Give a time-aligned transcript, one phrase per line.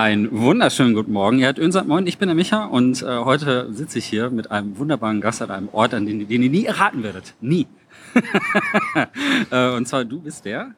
[0.00, 1.40] Einen wunderschönen guten Morgen.
[1.40, 4.50] Ihr habt Önsat Moin, ich bin der Micha und äh, heute sitze ich hier mit
[4.50, 7.34] einem wunderbaren Gast an einem Ort, an den, den ihr nie erraten werdet.
[7.42, 7.66] Nie.
[9.50, 10.70] äh, und zwar du bist der?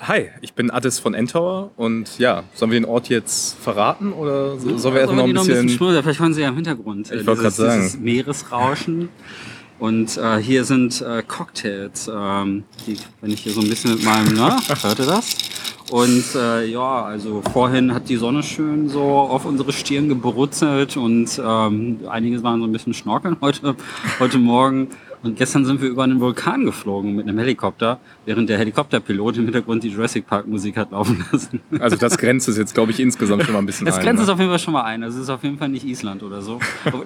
[0.00, 4.58] Hi, ich bin Addis von Endtower und ja, sollen wir den Ort jetzt verraten oder
[4.58, 5.48] so, sollen wir erst noch ein bisschen...
[5.54, 7.80] Noch ein bisschen Vielleicht hören Sie ja im Hintergrund ich äh, dieses, sagen.
[7.80, 9.08] dieses Meeresrauschen.
[9.78, 14.04] Und äh, hier sind äh, Cocktails, ähm, die, wenn ich hier so ein bisschen mit
[14.04, 15.34] meinem, ne, hört ihr das?
[15.90, 21.40] Und äh, ja, also vorhin hat die Sonne schön so auf unsere Stirn gebrutzelt und
[21.44, 23.74] ähm, einige waren so ein bisschen schnorkeln heute,
[24.20, 24.88] heute Morgen.
[25.22, 29.44] Und gestern sind wir über einen Vulkan geflogen mit einem Helikopter, während der Helikopterpilot im
[29.44, 31.60] Hintergrund die Jurassic Park Musik hat laufen lassen.
[31.78, 33.98] Also das grenzt es jetzt, glaube ich, insgesamt schon mal ein bisschen das ein.
[33.98, 34.24] Das grenzt ne?
[34.24, 35.02] es auf jeden Fall schon mal ein.
[35.02, 36.58] Also es ist auf jeden Fall nicht Island oder so.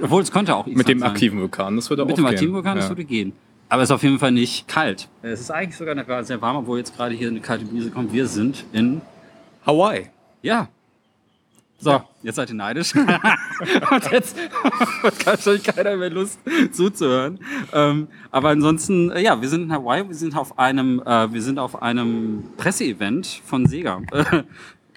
[0.03, 1.11] Obwohl es könnte auch Island Mit dem sein.
[1.11, 2.35] aktiven Vulkan, das würde auch Mit dem gehen.
[2.35, 2.91] aktiven Vulkan, das Ja.
[2.91, 3.33] würde gehen.
[3.69, 5.09] Aber es ist auf jeden Fall nicht kalt.
[5.23, 8.13] Es ist eigentlich sogar sehr warm, obwohl jetzt gerade hier eine kalte Brise kommt.
[8.13, 9.01] Wir sind in
[9.67, 10.11] Hawaii.
[10.43, 10.69] ja.
[11.81, 12.95] So, jetzt seid ihr neidisch.
[13.91, 14.39] Und jetzt
[15.03, 16.39] hat wahrscheinlich keiner mehr Lust
[16.73, 17.39] zuzuhören.
[17.75, 21.43] Ähm, aber ansonsten, äh, ja, wir sind in Hawaii, wir sind auf einem, äh, wir
[21.43, 24.01] sind auf einem Presseevent von Sega.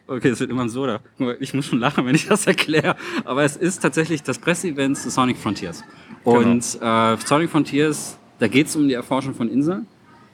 [0.10, 1.02] Okay, es wird immer so, da.
[1.42, 2.96] Ich muss schon lachen, wenn ich das erkläre.
[3.26, 5.84] Aber es ist tatsächlich das Presseevent zu Sonic Frontiers.
[6.24, 9.88] Und äh, Sonic Frontiers, da geht es um die Erforschung von Inseln.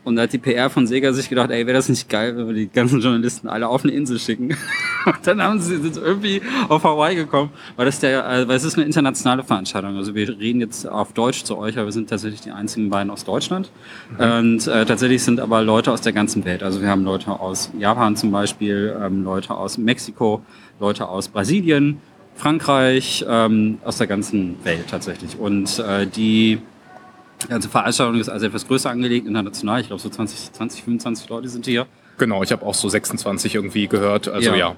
[0.05, 2.47] Und da hat die PR von Sega sich gedacht, ey, wäre das nicht geil, wenn
[2.47, 4.49] wir die ganzen Journalisten alle auf eine Insel schicken.
[5.05, 8.65] Und dann haben sie sind irgendwie auf Hawaii gekommen, weil das der, äh, weil es
[8.65, 9.95] ist eine internationale Veranstaltung.
[9.95, 13.11] Also wir reden jetzt auf Deutsch zu euch, aber wir sind tatsächlich die einzigen beiden
[13.11, 13.71] aus Deutschland.
[14.17, 16.63] Und äh, tatsächlich sind aber Leute aus der ganzen Welt.
[16.63, 20.41] Also wir haben Leute aus Japan zum Beispiel, ähm, Leute aus Mexiko,
[20.81, 22.01] Leute aus Brasilien,
[22.35, 25.37] Frankreich, ähm, aus der ganzen Welt tatsächlich.
[25.39, 26.59] Und äh, die
[27.47, 29.81] ganze Veranstaltung ist also etwas größer angelegt, international.
[29.81, 31.85] Ich glaube, so 20, 20, 25 Leute sind hier.
[32.17, 34.27] Genau, ich habe auch so 26 irgendwie gehört.
[34.27, 34.55] Also Ja.
[34.55, 34.75] ja.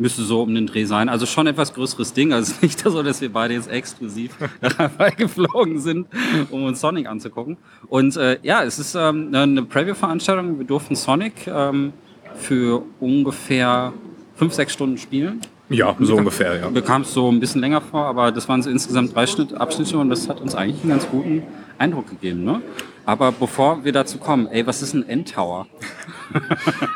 [0.00, 1.08] Müsste so um den Dreh sein.
[1.08, 2.32] Also schon etwas größeres Ding.
[2.32, 4.36] Also nicht so, dass wir beide jetzt exklusiv
[4.78, 6.06] Hawaii geflogen sind,
[6.50, 7.56] um uns Sonic anzugucken.
[7.88, 10.58] Und äh, ja, es ist ähm, eine Preview-Veranstaltung.
[10.58, 11.92] Wir durften Sonic ähm,
[12.36, 13.92] für ungefähr
[14.36, 15.40] fünf, sechs Stunden spielen.
[15.70, 16.70] Ja, so ungefähr, ja.
[16.70, 19.52] Mir kam es so ein bisschen länger vor, aber das waren so insgesamt drei Schnitt,
[19.52, 21.42] Abschnitte und das hat uns eigentlich einen ganz guten
[21.78, 22.44] Eindruck gegeben.
[22.44, 22.60] Ne?
[23.06, 25.66] Aber bevor wir dazu kommen, ey, was ist ein Endtower?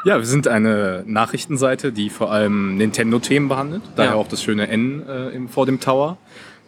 [0.04, 3.82] Ja, wir sind eine Nachrichtenseite, die vor allem Nintendo-Themen behandelt.
[3.96, 4.16] Daher Ja.
[4.16, 6.18] auch das schöne N äh, im, vor dem Tower.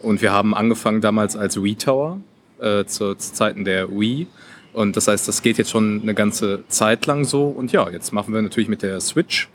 [0.01, 2.19] Und wir haben angefangen damals als Wii Tower,
[2.59, 4.25] äh, zu, zu Zeiten der Wii.
[4.73, 7.45] Und das heißt, das geht jetzt schon eine ganze Zeit lang so.
[7.45, 9.47] Und ja, jetzt machen wir natürlich mit der Switch,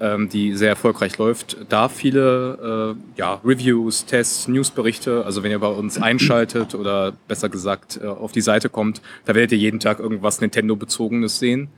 [0.00, 5.24] ähm, die sehr erfolgreich läuft, da viele äh, ja, Reviews, Tests, Newsberichte.
[5.24, 9.34] Also wenn ihr bei uns einschaltet oder besser gesagt äh, auf die Seite kommt, da
[9.34, 11.68] werdet ihr jeden Tag irgendwas Nintendo-bezogenes sehen.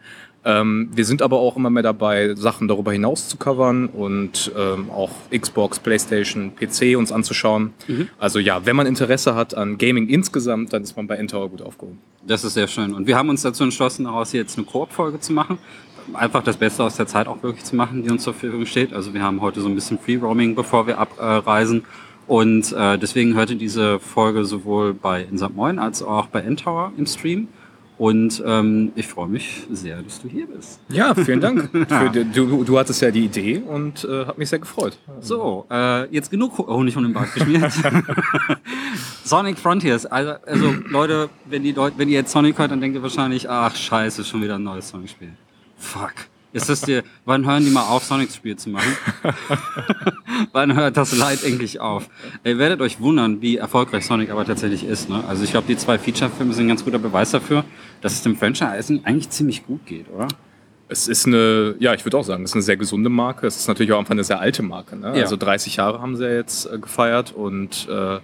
[0.46, 4.90] Ähm, wir sind aber auch immer mehr dabei, Sachen darüber hinaus zu covern und ähm,
[4.90, 7.72] auch Xbox, PlayStation, PC uns anzuschauen.
[8.18, 11.62] Also ja, wenn man Interesse hat an Gaming insgesamt, dann ist man bei Endtower gut
[11.62, 11.98] aufgehoben.
[12.24, 12.94] Das ist sehr schön.
[12.94, 15.58] Und wir haben uns dazu entschlossen, daraus jetzt eine Koop-Folge zu machen.
[16.14, 18.92] Einfach das Beste aus der Zeit auch wirklich zu machen, die uns zur Verfügung steht.
[18.92, 21.84] Also wir haben heute so ein bisschen Free-Roaming, bevor wir abreisen.
[22.26, 26.92] Und äh, deswegen hört ihr diese Folge sowohl bei Insat Moin als auch bei Endtower
[26.96, 27.48] im Stream.
[27.98, 30.80] Und ähm, ich freue mich sehr, dass du hier bist.
[30.90, 31.70] Ja, vielen Dank.
[31.88, 34.98] Für, du, du hattest ja die Idee und äh, hat mich sehr gefreut.
[35.20, 37.72] So, äh, jetzt genug Honig um den Bart geschmiert.
[39.24, 40.04] Sonic Frontiers.
[40.04, 43.48] Also, also Leute, wenn, die Leute, wenn ihr jetzt Sonic hört, dann denkt ihr wahrscheinlich,
[43.48, 45.32] ach scheiße, schon wieder ein neues Sonic-Spiel.
[45.76, 46.14] Fuck.
[46.56, 48.96] Ist das dir, wann hören die mal auf, Sonic-Spiel zu machen?
[50.52, 52.08] wann hört das Leid endlich auf?
[52.44, 55.10] Ihr werdet euch wundern, wie erfolgreich Sonic aber tatsächlich ist.
[55.10, 55.22] Ne?
[55.28, 57.64] Also ich glaube, die zwei Feature-Filme sind ein ganz guter Beweis dafür,
[58.00, 60.28] dass es dem Franchise eigentlich ziemlich gut geht, oder?
[60.88, 63.46] Es ist eine, ja, ich würde auch sagen, es ist eine sehr gesunde Marke.
[63.46, 64.96] Es ist natürlich auch einfach eine sehr alte Marke.
[64.96, 65.08] Ne?
[65.14, 65.24] Ja.
[65.24, 68.18] Also 30 Jahre haben sie ja jetzt äh, gefeiert und äh,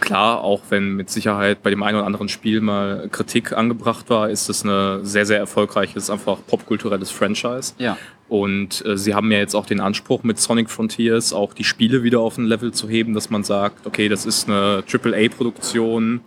[0.00, 4.30] klar, auch wenn mit Sicherheit bei dem einen oder anderen Spiel mal Kritik angebracht war,
[4.30, 7.74] ist es eine sehr, sehr erfolgreiches, einfach popkulturelles Franchise.
[7.78, 7.96] Ja.
[8.28, 12.02] Und äh, sie haben ja jetzt auch den Anspruch mit Sonic Frontiers auch die Spiele
[12.02, 16.20] wieder auf ein Level zu heben, dass man sagt, okay, das ist eine AAA-Produktion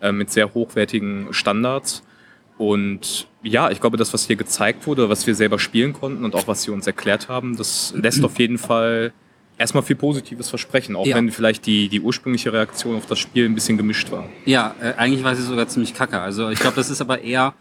[0.00, 2.02] äh, mit sehr hochwertigen Standards.
[2.58, 6.34] Und ja, ich glaube, das, was hier gezeigt wurde, was wir selber spielen konnten und
[6.34, 9.12] auch was sie uns erklärt haben, das lässt auf jeden Fall
[9.62, 11.16] erstmal viel Positives versprechen, auch Ja.
[11.16, 14.28] wenn vielleicht die, die ursprüngliche Reaktion auf das Spiel ein bisschen gemischt war.
[14.44, 16.20] Ja, äh, eigentlich war sie sogar ziemlich kacke.
[16.20, 17.54] Also ich glaube, das ist aber eher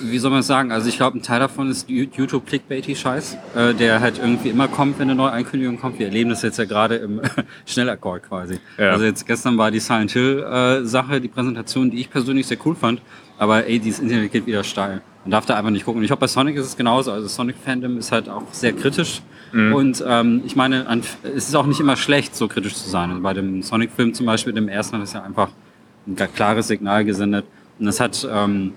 [0.00, 0.72] wie soll man es sagen?
[0.72, 4.66] Also ich glaube, ein Teil davon ist YouTube Clickbaity Scheiß, äh, der halt irgendwie immer
[4.66, 6.00] kommt, wenn eine neue Ankündigung kommt.
[6.00, 7.20] Wir erleben das jetzt ja gerade im
[7.66, 8.58] Schnellakkord quasi.
[8.76, 8.90] Ja.
[8.90, 12.58] Also jetzt gestern war die Silent Hill äh, Sache, die Präsentation, die ich persönlich sehr
[12.64, 13.00] cool fand.
[13.38, 15.02] Aber ey, dieses Internet geht wieder steil.
[15.24, 15.98] Man darf da einfach nicht gucken.
[15.98, 17.12] Und ich glaube, bei Sonic ist es genauso.
[17.12, 19.22] Also Sonic Fandom ist halt auch sehr kritisch.
[19.52, 19.74] Mhm.
[19.74, 20.86] Und ähm, ich meine,
[21.22, 23.10] es ist auch nicht immer schlecht, so kritisch zu sein.
[23.10, 25.48] Also bei dem Sonic-Film zum Beispiel, dem ersten, hat es ja einfach
[26.06, 27.46] ein klares Signal gesendet.
[27.78, 28.72] Und das hat, ähm,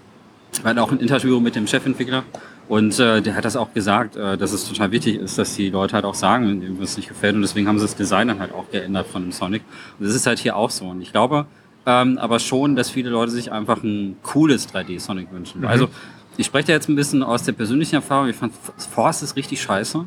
[0.63, 2.24] hatten auch ein Interview mit dem Chefentwickler
[2.68, 5.69] und äh, der hat das auch gesagt, äh, dass es total wichtig ist, dass die
[5.69, 7.36] Leute halt auch sagen, wenn es nicht gefällt.
[7.36, 9.63] Und deswegen haben sie das Design dann halt auch geändert von dem Sonic.
[9.98, 10.86] Und das ist halt hier auch so.
[10.86, 11.45] Und ich glaube
[11.88, 15.62] ähm, aber schon, dass viele Leute sich einfach ein cooles 3D-Sonic wünschen.
[15.62, 15.68] Mhm.
[15.68, 15.88] Also
[16.36, 18.28] ich spreche da jetzt ein bisschen aus der persönlichen Erfahrung.
[18.28, 18.54] Ich fand
[18.94, 20.06] Force ist richtig scheiße.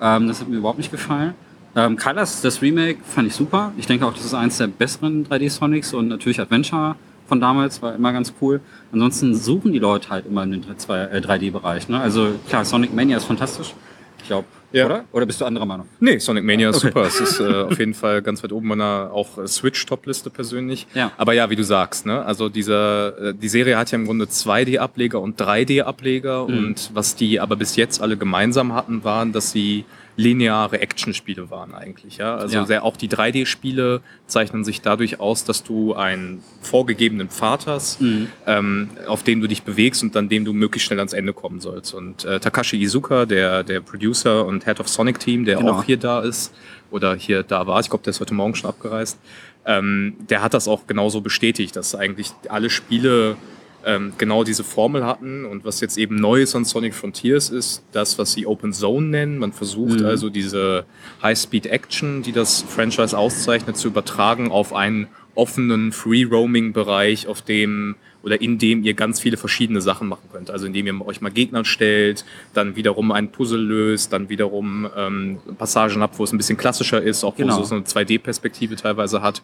[0.00, 1.32] Ähm, das hat mir überhaupt nicht gefallen.
[1.74, 3.72] Ähm, Colors, das Remake, fand ich super.
[3.78, 6.96] Ich denke auch, das ist eins der besseren 3D-Sonics und natürlich Adventure
[7.26, 8.60] von damals war immer ganz cool.
[8.92, 11.88] Ansonsten suchen die Leute halt immer in den 3D-Bereich.
[11.88, 12.00] Äh, ne?
[12.00, 13.72] Also klar, Sonic Mania ist fantastisch.
[14.18, 14.86] Ich glaube, ja.
[14.86, 15.04] oder?
[15.12, 15.86] Oder bist du anderer Meinung?
[16.00, 16.88] Nee, Sonic Mania ist okay.
[16.88, 17.02] super.
[17.02, 20.86] Es ist äh, auf jeden Fall ganz weit oben meiner auch äh, Switch-Top-Liste persönlich.
[20.94, 21.12] Ja.
[21.16, 22.24] Aber ja, wie du sagst, ne?
[22.24, 26.48] Also dieser, äh, die Serie hat ja im Grunde 2D-Ableger und 3D-Ableger.
[26.48, 26.58] Mhm.
[26.58, 29.84] Und was die aber bis jetzt alle gemeinsam hatten, waren, dass sie
[30.16, 32.18] lineare Actionspiele waren eigentlich.
[32.18, 32.36] Ja?
[32.36, 32.66] Also ja.
[32.66, 38.28] Sehr, auch die 3D-Spiele zeichnen sich dadurch aus, dass du einen vorgegebenen Pfad hast, mhm.
[38.46, 41.60] ähm, auf dem du dich bewegst und an dem du möglichst schnell ans Ende kommen
[41.60, 41.94] sollst.
[41.94, 45.72] Und äh, Takashi Izuka, der, der Producer und Head of Sonic Team, der genau.
[45.72, 46.52] auch hier da ist
[46.90, 49.18] oder hier da war, ich glaube, der ist heute Morgen schon abgereist,
[49.64, 53.36] ähm, der hat das auch genauso bestätigt, dass eigentlich alle Spiele
[53.84, 55.44] ähm, genau diese Formel hatten.
[55.44, 59.06] Und was jetzt eben neu ist an Sonic Frontiers ist das, was sie Open Zone
[59.06, 59.38] nennen.
[59.38, 60.06] Man versucht mhm.
[60.06, 60.84] also diese
[61.22, 68.82] High-Speed-Action, die das Franchise auszeichnet, zu übertragen auf einen offenen Free-Roaming-Bereich, auf dem oder indem
[68.84, 70.50] ihr ganz viele verschiedene Sachen machen könnt.
[70.50, 72.24] Also indem ihr euch mal Gegner stellt,
[72.54, 77.02] dann wiederum ein Puzzle löst, dann wiederum ähm, Passagen habt, wo es ein bisschen klassischer
[77.02, 77.58] ist, auch genau.
[77.58, 79.42] wo es so eine 2D-Perspektive teilweise hat.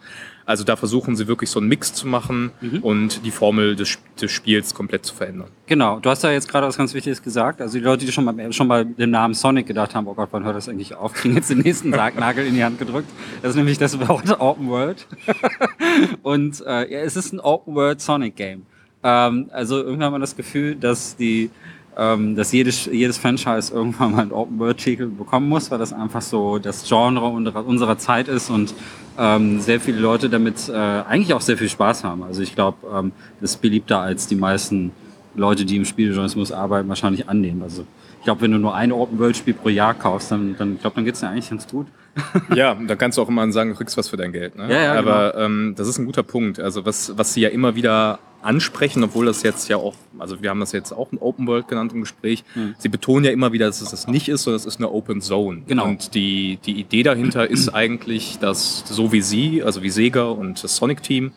[0.48, 2.78] Also da versuchen sie wirklich so einen Mix zu machen mhm.
[2.78, 5.48] und die Formel des, des, Spiels komplett zu verändern.
[5.66, 7.60] Genau, du hast da jetzt gerade was ganz Wichtiges gesagt.
[7.60, 10.28] Also die Leute, die schon mal, schon mal den Namen Sonic gedacht haben, oh Gott,
[10.30, 13.10] wann hört das eigentlich auf, kriegen jetzt den nächsten Sargnagel in die Hand gedrückt.
[13.42, 15.06] Das ist nämlich das Wort Open World.
[16.22, 18.62] und äh, ja, es ist ein Open World Sonic Game.
[19.03, 21.50] Ähm, also irgendwann hat man das Gefühl, dass die
[21.99, 26.59] ähm, dass jedes, jedes Franchise irgendwann mal ein Open-World-Titel bekommen muss, weil das einfach so
[26.59, 28.73] das Genre unserer, unserer Zeit ist und
[29.19, 32.23] ähm, sehr viele Leute damit äh, eigentlich auch sehr viel Spaß haben.
[32.23, 33.11] Also ich glaube, ähm,
[33.41, 34.93] das ist beliebter als die meisten
[35.35, 37.62] Leute, die im Spieljournalismus arbeiten, wahrscheinlich annehmen.
[37.62, 37.85] Also
[38.21, 41.19] ich glaube, wenn du nur ein Open-World-Spiel pro Jahr kaufst, dann, dann glaube dann geht's
[41.19, 41.89] dir eigentlich ganz gut.
[42.55, 44.56] ja, da kannst du auch immer sagen, du kriegst was für dein Geld.
[44.56, 44.69] Ne?
[44.71, 45.45] Ja, ja, Aber genau.
[45.45, 46.61] ähm, das ist ein guter Punkt.
[46.61, 50.50] Also was, was sie ja immer wieder ansprechen, obwohl das jetzt ja auch, also wir
[50.50, 52.44] haben das jetzt auch ein Open World genannt im Gespräch.
[52.55, 52.75] Mhm.
[52.79, 55.20] Sie betonen ja immer wieder, dass es das nicht ist, sondern es ist eine Open
[55.20, 55.62] Zone.
[55.67, 55.87] Genau.
[55.87, 60.62] Und die, die Idee dahinter ist eigentlich, dass so wie Sie, also wie Sega und
[60.62, 61.32] das Sonic Team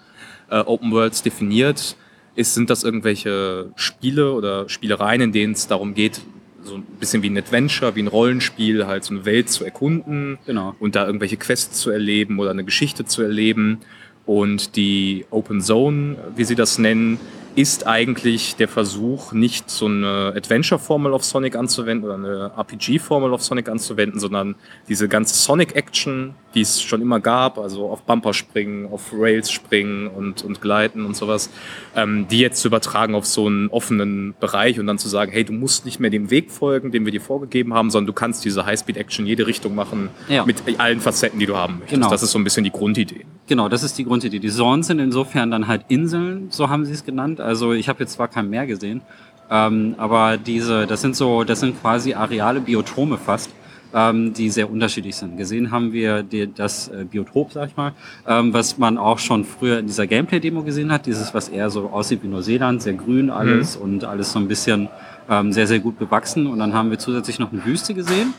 [0.49, 1.95] äh, Open Worlds definiert,
[2.35, 6.21] ist, sind das irgendwelche Spiele oder Spielereien, in denen es darum geht,
[6.63, 10.37] so ein bisschen wie ein Adventure, wie ein Rollenspiel, halt so eine Welt zu erkunden
[10.45, 10.75] genau.
[10.79, 13.79] und da irgendwelche Quests zu erleben oder eine Geschichte zu erleben.
[14.25, 17.19] Und die Open Zone, wie sie das nennen,
[17.55, 23.41] ist eigentlich der Versuch, nicht so eine Adventure-Formel auf Sonic anzuwenden oder eine RPG-Formel auf
[23.41, 24.55] Sonic anzuwenden, sondern
[24.87, 30.07] diese ganze Sonic-Action, die es schon immer gab, also auf Bumper springen, auf Rails springen
[30.07, 31.49] und, und gleiten und sowas,
[31.95, 35.43] ähm, die jetzt zu übertragen auf so einen offenen Bereich und dann zu sagen, hey,
[35.43, 38.45] du musst nicht mehr dem Weg folgen, den wir dir vorgegeben haben, sondern du kannst
[38.45, 40.45] diese High-Speed-Action jede Richtung machen ja.
[40.45, 41.93] mit allen Facetten, die du haben möchtest.
[41.93, 42.09] Genau.
[42.09, 43.25] Das ist so ein bisschen die Grundidee.
[43.47, 44.39] Genau, das ist die Grundidee.
[44.39, 47.40] Die Zones sind insofern dann halt Inseln, so haben sie es genannt.
[47.41, 49.01] Also ich habe jetzt zwar kein Meer gesehen,
[49.49, 53.49] ähm, aber diese, das sind so, das sind quasi areale Biotome fast
[53.93, 55.37] ähm, die sehr unterschiedlich sind.
[55.37, 57.93] Gesehen haben wir die, das äh, Biotop, sag ich mal,
[58.27, 61.05] ähm, was man auch schon früher in dieser Gameplay-Demo gesehen hat.
[61.05, 63.83] Dieses, was eher so aussieht wie Neuseeland, sehr grün alles mhm.
[63.83, 64.89] und alles so ein bisschen
[65.29, 66.47] ähm, sehr, sehr gut bewachsen.
[66.47, 68.33] Und dann haben wir zusätzlich noch eine Wüste gesehen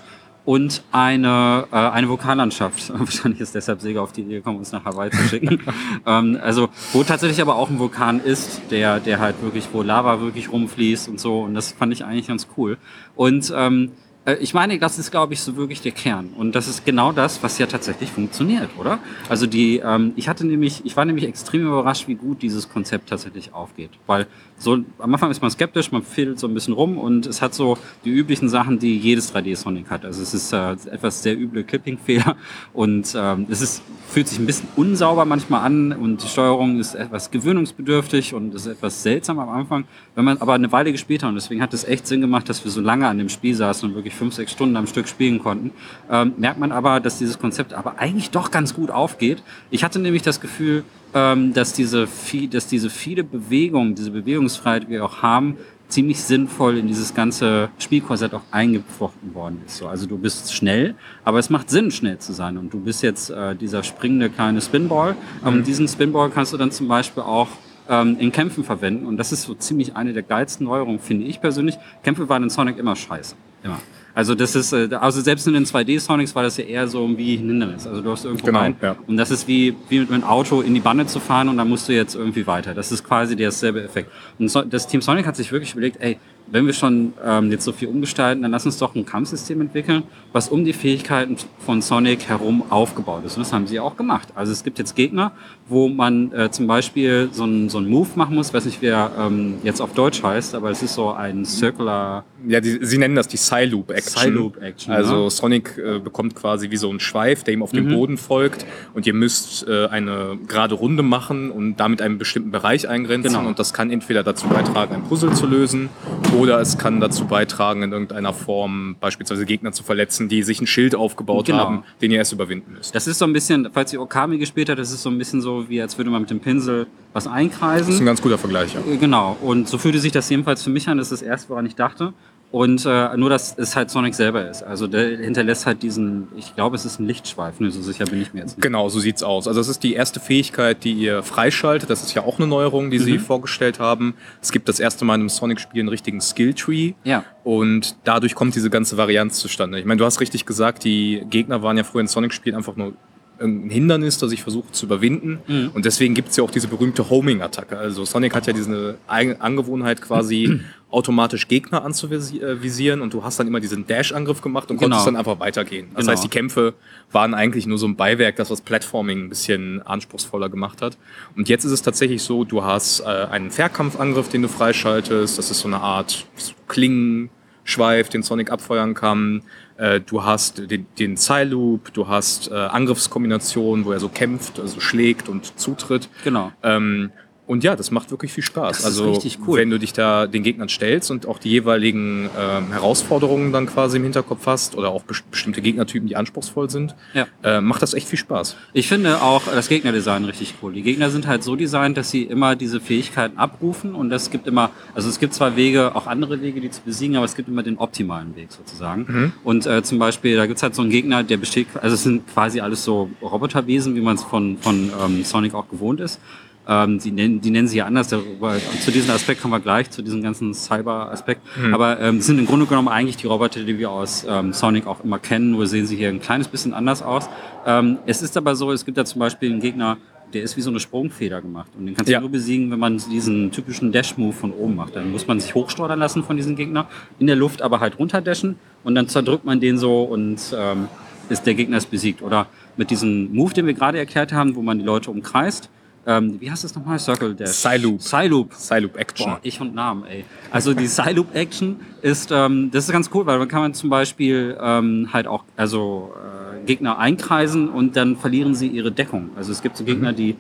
[0.45, 2.93] und eine, äh, eine Vulkanlandschaft.
[2.99, 5.63] Wahrscheinlich ist deshalb Sega auf die Idee gekommen, uns nach Hawaii zu schicken.
[6.07, 10.21] ähm, also, wo tatsächlich aber auch ein Vulkan ist, der, der halt wirklich, wo Lava
[10.21, 11.41] wirklich rumfließt und so.
[11.41, 12.79] Und das fand ich eigentlich ganz cool.
[13.15, 13.93] Und ähm,
[14.25, 16.31] äh, ich meine, das ist, glaube ich, so wirklich der Kern.
[16.37, 18.99] Und das ist genau das, was ja tatsächlich funktioniert, oder?
[19.29, 23.09] Also die, ähm, ich hatte nämlich, ich war nämlich extrem überrascht, wie gut dieses Konzept
[23.09, 23.91] tatsächlich aufgeht.
[24.07, 24.27] Weil
[24.63, 27.53] so am Anfang ist man skeptisch, man fehlt so ein bisschen rum und es hat
[27.53, 30.05] so die üblichen Sachen, die jedes 3D Sonic hat.
[30.05, 32.37] Also es ist äh, etwas sehr üble Clipping-Fehler
[32.73, 36.95] und ähm, es ist fühlt sich ein bisschen unsauber manchmal an und die Steuerung ist
[36.95, 39.85] etwas gewöhnungsbedürftig und ist etwas seltsam am Anfang.
[40.15, 42.63] Wenn man aber eine Weile gespielt hat und deswegen hat es echt Sinn gemacht, dass
[42.63, 45.39] wir so lange an dem Spiel saßen und wirklich fünf, sechs Stunden am Stück spielen
[45.39, 45.71] konnten,
[46.11, 49.43] ähm, merkt man aber, dass dieses Konzept aber eigentlich doch ganz gut aufgeht.
[49.71, 52.09] Ich hatte nämlich das Gefühl, ähm, dass, diese,
[52.51, 55.57] dass diese viele Bewegungen, diese Bewegungsfreiheit, die wir auch haben,
[55.89, 59.77] ziemlich sinnvoll in dieses ganze Spielkorsett auch eingeflochten worden ist.
[59.77, 62.57] So, also du bist schnell, aber es macht Sinn, schnell zu sein.
[62.57, 65.15] Und du bist jetzt äh, dieser springende kleine Spinball.
[65.43, 65.49] Mhm.
[65.49, 67.49] Und diesen Spinball kannst du dann zum Beispiel auch
[67.89, 69.07] ähm, in Kämpfen verwenden.
[69.07, 71.77] Und das ist so ziemlich eine der geilsten Neuerungen, finde ich persönlich.
[72.03, 73.37] Kämpfe waren in Sonic immer scheiße.
[73.63, 73.79] Immer.
[74.15, 77.37] Also das ist, äh, also selbst in den 2D-Sonics war das ja eher so wie
[77.37, 77.87] ein Hindernis.
[77.87, 78.97] Also du hast irgendwo genau, rein ja.
[79.07, 81.69] und das ist wie, wie mit einem Auto in die Bande zu fahren und dann
[81.69, 82.75] musst du jetzt irgendwie weiter.
[82.75, 84.11] Das ist quasi derselbe Effekt.
[84.39, 86.19] Und das Team Sonic hat sich wirklich überlegt, ey,
[86.53, 90.03] wenn wir schon ähm, jetzt so viel umgestalten, dann lass uns doch ein Kampfsystem entwickeln,
[90.33, 93.37] was um die Fähigkeiten von Sonic herum aufgebaut ist.
[93.37, 94.29] Und das haben sie auch gemacht.
[94.35, 95.33] Also es gibt jetzt Gegner,
[95.69, 99.55] wo man äh, zum Beispiel so einen so Move machen muss, weiß nicht, wer ähm,
[99.63, 102.25] jetzt auf Deutsch heißt, aber es ist so ein Circular...
[102.47, 104.23] Ja, die, sie nennen das die Psy-Loop-Action.
[104.23, 105.31] Psy-Loop-Action, Also ja.
[105.31, 107.77] Sonic äh, bekommt quasi wie so einen Schweif, der ihm auf mhm.
[107.77, 112.51] dem Boden folgt und ihr müsst äh, eine gerade Runde machen und damit einen bestimmten
[112.51, 113.47] Bereich eingrenzen genau.
[113.49, 115.89] und das kann entweder dazu beitragen, ein Puzzle zu lösen
[116.33, 120.67] oder es kann dazu beitragen, in irgendeiner Form beispielsweise Gegner zu verletzen, die sich ein
[120.67, 121.59] Schild aufgebaut genau.
[121.59, 122.95] haben, den ihr erst überwinden müsst.
[122.95, 125.41] Das ist so ein bisschen, falls ihr Okami gespielt habt, das ist so ein bisschen
[125.41, 127.87] so, wie als würde man mit dem Pinsel was einkreisen.
[127.87, 128.81] Das ist ein ganz guter Vergleich, ja.
[128.99, 129.37] Genau.
[129.41, 130.99] Und so fühlte sich das jedenfalls für mich an.
[130.99, 132.13] Das ist das erste, woran ich dachte.
[132.53, 134.63] Und äh, nur, dass es halt Sonic selber ist.
[134.63, 138.21] Also der hinterlässt halt diesen, ich glaube, es ist ein Lichtschweif, ne, so sicher bin
[138.21, 138.63] ich mir jetzt nicht.
[138.63, 139.49] Genau, so sieht's aus.
[139.49, 141.89] Also das ist die erste Fähigkeit, die ihr freischaltet.
[141.89, 143.05] Das ist ja auch eine Neuerung, die mhm.
[143.05, 144.13] sie vorgestellt haben.
[144.43, 146.93] Es gibt das erste Mal in einem Sonic-Spiel einen richtigen Skilltree.
[147.05, 147.25] Ja.
[147.43, 149.81] Und dadurch kommt diese ganze Varianz zustande.
[149.81, 152.93] Ich meine, du hast richtig gesagt, die Gegner waren ja früher in Sonic-Spielen einfach nur
[153.41, 155.41] ein Hindernis, das ich versuche zu überwinden.
[155.47, 155.71] Mhm.
[155.75, 157.77] Und deswegen gibt es ja auch diese berühmte Homing-Attacke.
[157.77, 160.61] Also Sonic hat ja diese Angewohnheit quasi
[160.93, 164.91] automatisch Gegner anzuvisieren und du hast dann immer diesen Dash-Angriff gemacht und genau.
[164.91, 165.89] konntest dann einfach weitergehen.
[165.95, 166.13] Das genau.
[166.13, 166.75] heißt, die Kämpfe
[167.11, 170.99] waren eigentlich nur so ein Beiwerk, das was Platforming ein bisschen anspruchsvoller gemacht hat.
[171.37, 175.39] Und jetzt ist es tatsächlich so, du hast äh, einen Fernkampfangriff, den du freischaltest.
[175.39, 176.27] Das ist so eine Art
[176.69, 179.43] Klingenschweif, den Sonic abfeuern kann.
[179.79, 181.17] Äh, du hast den, den
[181.49, 186.09] Loop, du hast äh, Angriffskombinationen, wo er so kämpft, also schlägt und zutritt.
[186.23, 186.53] Genau.
[186.63, 187.11] Ähm,
[187.45, 188.79] und ja, das macht wirklich viel Spaß.
[188.79, 189.59] Das also cool.
[189.59, 193.97] wenn du dich da den Gegnern stellst und auch die jeweiligen ähm, Herausforderungen dann quasi
[193.97, 197.27] im Hinterkopf hast oder auch best bestimmte Gegnertypen, die anspruchsvoll sind, ja.
[197.43, 198.57] äh, macht das echt viel Spaß.
[198.73, 200.73] Ich finde auch das Gegnerdesign richtig cool.
[200.73, 204.47] Die Gegner sind halt so designt, dass sie immer diese Fähigkeiten abrufen und es gibt
[204.47, 207.49] immer, also es gibt zwei Wege, auch andere Wege, die zu besiegen, aber es gibt
[207.49, 209.07] immer den optimalen Weg sozusagen.
[209.09, 209.33] Mhm.
[209.43, 212.27] Und äh, zum Beispiel, da gibt's halt so einen Gegner, der besteht, also es sind
[212.33, 216.21] quasi alles so Roboterwesen, wie man es von, von ähm, Sonic auch gewohnt ist.
[216.69, 218.09] Ähm, die, nennen, die nennen sie ja anders.
[218.09, 221.41] Darüber, zu diesem Aspekt kommen wir gleich, zu diesem ganzen Cyber-Aspekt.
[221.57, 221.75] Mhm.
[221.75, 225.03] Aber ähm, sind im Grunde genommen eigentlich die Roboter, die wir aus ähm, Sonic auch
[225.03, 227.29] immer kennen, nur sehen sie hier ein kleines bisschen anders aus.
[227.67, 229.99] Ähm, es ist aber so, es gibt da zum Beispiel einen Gegner,
[230.33, 231.71] der ist wie so eine Sprungfeder gemacht.
[231.77, 232.21] Und den kannst du ja.
[232.21, 234.97] nur besiegen, wenn man diesen typischen Dash-Move von oben macht.
[234.97, 236.89] Dann muss man sich hochsteuern lassen von diesem Gegner,
[237.19, 240.89] in der Luft aber halt runterdashen und dann zerdrückt man den so und ähm,
[241.29, 242.23] ist der Gegner ist besiegt.
[242.23, 245.69] Oder mit diesem Move, den wir gerade erklärt haben, wo man die Leute umkreist,
[246.07, 246.99] ähm, wie heißt das nochmal?
[246.99, 247.51] Circle Dash.
[247.51, 248.01] Psyloop.
[248.01, 248.51] Psyloop.
[248.51, 249.31] Psyloop Action.
[249.33, 250.25] Boah, ich und Namen, ey.
[250.51, 253.91] Also die Psyloop Action ist, ähm, das ist ganz cool, weil dann kann man zum
[253.91, 259.31] Beispiel ähm, halt auch, also äh, Gegner einkreisen und dann verlieren sie ihre Deckung.
[259.37, 260.17] Also es gibt so Gegner, mhm.
[260.17, 260.31] die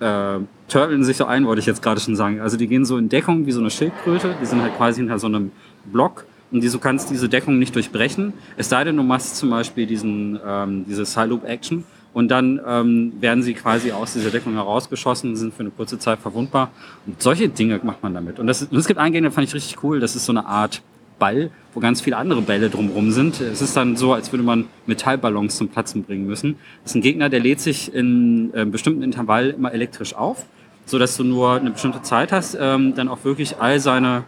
[0.00, 2.40] äh, turteln sich so ein, wollte ich jetzt gerade schon sagen.
[2.40, 5.18] Also die gehen so in Deckung wie so eine Schildkröte, die sind halt quasi hinter
[5.18, 5.50] so einem
[5.86, 8.34] Block und die, du kannst diese Deckung nicht durchbrechen.
[8.56, 11.84] Es sei denn, du machst zum Beispiel diesen, ähm, diese Psyloop Action
[12.16, 16.18] und dann ähm, werden sie quasi aus dieser Deckung herausgeschossen, sind für eine kurze Zeit
[16.18, 16.70] verwundbar.
[17.04, 18.38] Und solche Dinge macht man damit.
[18.38, 20.00] Und, das, und es gibt einen Gegner, fand ich richtig cool.
[20.00, 20.80] Das ist so eine Art
[21.18, 23.42] Ball, wo ganz viele andere Bälle drumherum sind.
[23.42, 26.56] Es ist dann so, als würde man Metallballons zum Platzen bringen müssen.
[26.84, 30.46] Das ist ein Gegner, der lädt sich in einem bestimmten Intervall immer elektrisch auf,
[30.86, 34.24] so dass du nur eine bestimmte Zeit hast, ähm, dann auch wirklich all seine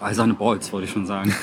[0.00, 1.34] All seine Balls, wollte ich schon sagen.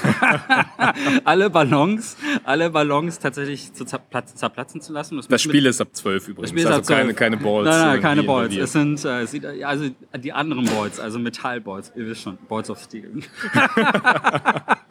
[1.23, 5.17] alle Ballons, alle Ballons tatsächlich zu zerplatzen zu lassen.
[5.17, 6.41] Das, das Spiel ist ab 12 übrigens.
[6.41, 6.99] Das Spiel ist also ab 12.
[6.99, 7.69] keine, keine Balls.
[7.69, 8.55] Nein, nein, keine Balls.
[8.55, 11.91] Es sind äh, also die anderen Balls, also Metallballs.
[11.95, 13.21] Ihr wisst schon, Balls of Steel.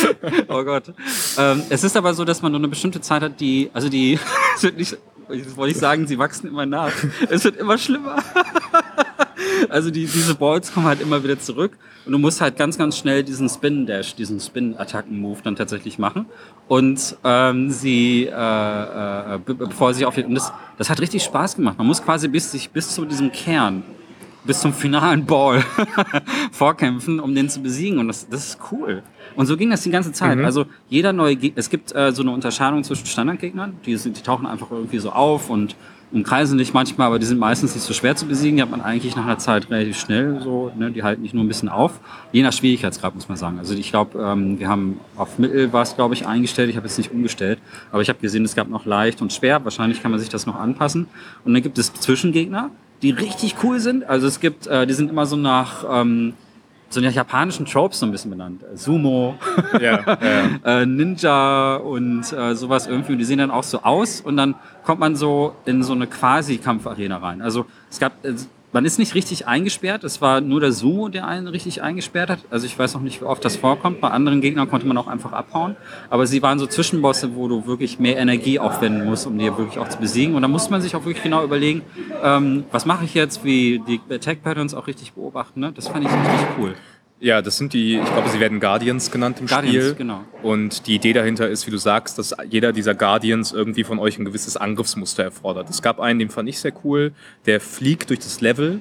[0.48, 0.92] oh Gott.
[1.38, 4.18] Ähm, es ist aber so, dass man nur eine bestimmte Zeit hat, die, also die,
[4.56, 4.96] es wird nicht,
[5.56, 6.92] wollte ich sagen, sie wachsen immer nach.
[7.28, 8.22] Es wird immer schlimmer.
[9.68, 12.98] Also die, diese Balls kommen halt immer wieder zurück und du musst halt ganz, ganz
[12.98, 16.26] schnell diesen Spin-Dash, diesen Spin-Attacken-Move dann tatsächlich machen.
[16.68, 21.56] Und ähm, sie, äh, äh, be bevor sie auf und das, das hat richtig Spaß
[21.56, 21.78] gemacht.
[21.78, 23.82] Man muss quasi bis sich bis zu diesem Kern,
[24.44, 25.64] bis zum finalen Ball
[26.52, 27.98] vorkämpfen, um den zu besiegen.
[27.98, 29.02] Und das, das ist cool.
[29.36, 30.38] Und so ging das die ganze Zeit.
[30.38, 30.44] Mhm.
[30.44, 34.46] Also jeder neue Gegner, es gibt äh, so eine Unterscheidung zwischen Standardgegnern, die, die tauchen
[34.46, 35.76] einfach irgendwie so auf und
[36.12, 38.56] umkreisen dich manchmal, aber die sind meistens nicht so schwer zu besiegen.
[38.56, 40.90] Die hat man eigentlich nach einer Zeit relativ schnell so, ne?
[40.90, 42.00] die halten nicht nur ein bisschen auf.
[42.32, 43.58] Je nach Schwierigkeitsgrad muss man sagen.
[43.58, 46.70] Also ich glaube, ähm, wir haben auf Mittel war es, glaube ich, eingestellt.
[46.70, 47.58] Ich habe jetzt nicht umgestellt,
[47.90, 49.64] aber ich habe gesehen, es gab noch leicht und schwer.
[49.64, 51.06] Wahrscheinlich kann man sich das noch anpassen.
[51.44, 52.70] Und dann gibt es Zwischengegner,
[53.02, 54.04] die richtig cool sind.
[54.04, 56.34] Also es gibt, äh, die sind immer so nach ähm,
[56.92, 58.62] so einer japanischen Tropes so ein bisschen benannt.
[58.62, 59.34] Äh, Sumo,
[59.80, 60.18] Ja, ja.
[60.80, 63.12] äh, Ninja und äh, sowas irgendwie.
[63.12, 66.06] Und die sehen dann auch so aus und dann kommt man so in so eine
[66.06, 67.42] Quasi-Kampfarena rein.
[67.42, 68.12] Also es gab,
[68.72, 70.02] man ist nicht richtig eingesperrt.
[70.02, 72.38] Es war nur der Sumo, der einen richtig eingesperrt hat.
[72.50, 74.00] Also ich weiß noch nicht, wie oft das vorkommt.
[74.00, 75.76] Bei anderen Gegnern konnte man auch einfach abhauen.
[76.08, 79.78] Aber sie waren so Zwischenbosse, wo du wirklich mehr Energie aufwenden musst, um die wirklich
[79.78, 80.34] auch zu besiegen.
[80.34, 81.82] Und da musste man sich auch wirklich genau überlegen,
[82.22, 85.60] ähm, was mache ich jetzt, wie die Attack-Patterns auch richtig beobachten.
[85.60, 85.72] Ne?
[85.72, 86.74] Das fand ich richtig cool.
[87.22, 89.94] Ja, das sind die, ich glaube, sie werden Guardians genannt im Guardians, Spiel.
[89.94, 90.24] genau.
[90.42, 94.18] Und die Idee dahinter ist, wie du sagst, dass jeder dieser Guardians irgendwie von euch
[94.18, 95.70] ein gewisses Angriffsmuster erfordert.
[95.70, 97.12] Es gab einen, den fand ich sehr cool,
[97.46, 98.80] der fliegt durch das Level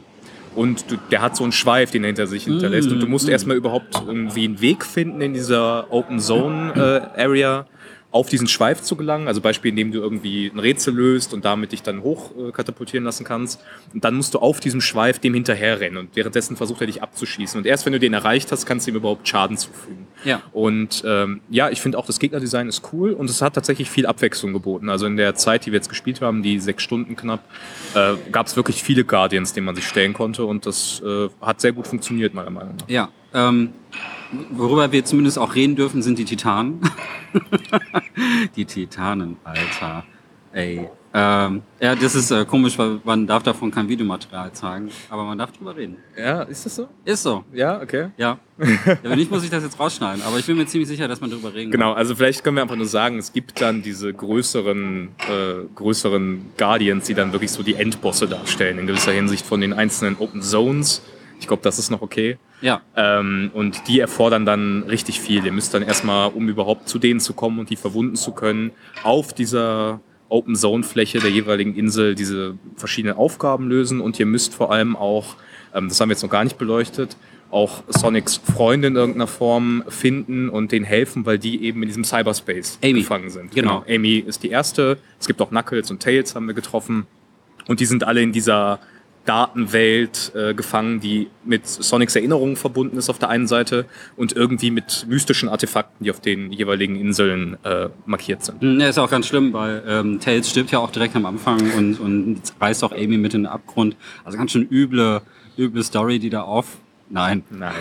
[0.56, 2.92] und der hat so einen Schweif, den er hinter sich hinterlässt.
[2.92, 7.68] Und du musst erstmal überhaupt irgendwie einen Weg finden in dieser Open Zone äh, Area
[8.12, 9.28] auf diesen Schweif zu gelangen.
[9.28, 13.06] Also Beispiel, indem du irgendwie ein Rätsel löst und damit dich dann hoch äh, katapultieren
[13.06, 13.62] lassen kannst.
[13.94, 17.58] Und dann musst du auf diesem Schweif dem hinterherrennen und währenddessen versucht er dich abzuschießen.
[17.58, 20.08] Und erst wenn du den erreicht hast, kannst du ihm überhaupt Schaden zufügen.
[20.26, 20.42] Ja.
[20.52, 24.06] Und ähm, ja, ich finde auch das Gegnerdesign ist cool und es hat tatsächlich viel
[24.06, 24.90] Abwechslung geboten.
[24.90, 27.44] Also in der Zeit, die wir jetzt gespielt haben, die sechs Stunden knapp,
[27.96, 31.62] äh, gab es wirklich viele Guardians, denen man sich stellen konnte und das äh, hat
[31.62, 32.90] sehr gut funktioniert, meiner Meinung nach.
[32.90, 33.70] Ja, ähm,
[34.52, 36.82] worüber wir zumindest auch reden dürfen, sind die Titanen.
[38.56, 40.04] die Titanen, Alter.
[40.54, 40.90] Ey.
[41.14, 45.38] Ähm, ja, das ist äh, komisch, weil man darf davon kein Videomaterial zeigen, aber man
[45.38, 45.98] darf drüber reden.
[46.18, 46.88] Ja, ist das so?
[47.04, 48.12] Ist so, Ja, okay.
[48.16, 48.40] ja.
[48.58, 51.20] ja wenn nicht, muss ich das jetzt rausschneiden, aber ich bin mir ziemlich sicher, dass
[51.20, 54.14] man drüber reden Genau, also vielleicht können wir einfach nur sagen, es gibt dann diese
[54.14, 59.60] größeren, äh, größeren Guardians, die dann wirklich so die Endbosse darstellen, in gewisser Hinsicht von
[59.60, 61.02] den einzelnen Open Zones.
[61.42, 62.38] Ich glaube, das ist noch okay.
[62.62, 65.44] Ja, Ähm, und die erfordern dann richtig viel.
[65.46, 68.72] Ihr müsst dann erstmal, um überhaupt zu denen zu kommen und die verwunden zu können,
[69.04, 74.54] auf dieser Open Zone Fläche der jeweiligen Insel diese verschiedenen Aufgaben lösen und ihr müsst
[74.54, 75.36] vor allem auch,
[75.74, 77.18] ähm, das haben wir jetzt noch gar nicht beleuchtet,
[77.50, 82.06] auch Sonics Freunde in irgendeiner Form finden und denen helfen, weil die eben in diesem
[82.06, 83.02] Cyberspace Amy.
[83.02, 83.54] gefangen sind.
[83.54, 83.84] Genau.
[83.90, 84.98] Amy ist die erste.
[85.20, 87.08] Es gibt auch Knuckles und Tails haben wir getroffen.
[87.68, 88.80] Und die sind alle in dieser
[89.26, 93.86] Datenwelt äh, gefangen, die mit Sonics Erinnerungen verbunden ist auf der einen Seite
[94.18, 98.62] und irgendwie mit mystischen Artefakten, die auf den jeweiligen Inseln äh, markiert sind.
[98.62, 102.00] Ja, ist auch ganz schlimm, weil ähm, Tails stirbt ja auch direkt am Anfang und,
[102.00, 103.96] und reißt auch Amy mit in den Abgrund.
[104.24, 105.22] Also ganz schön üble,
[105.58, 106.78] üble Story, die da auf.
[107.10, 107.74] Nein, Nein.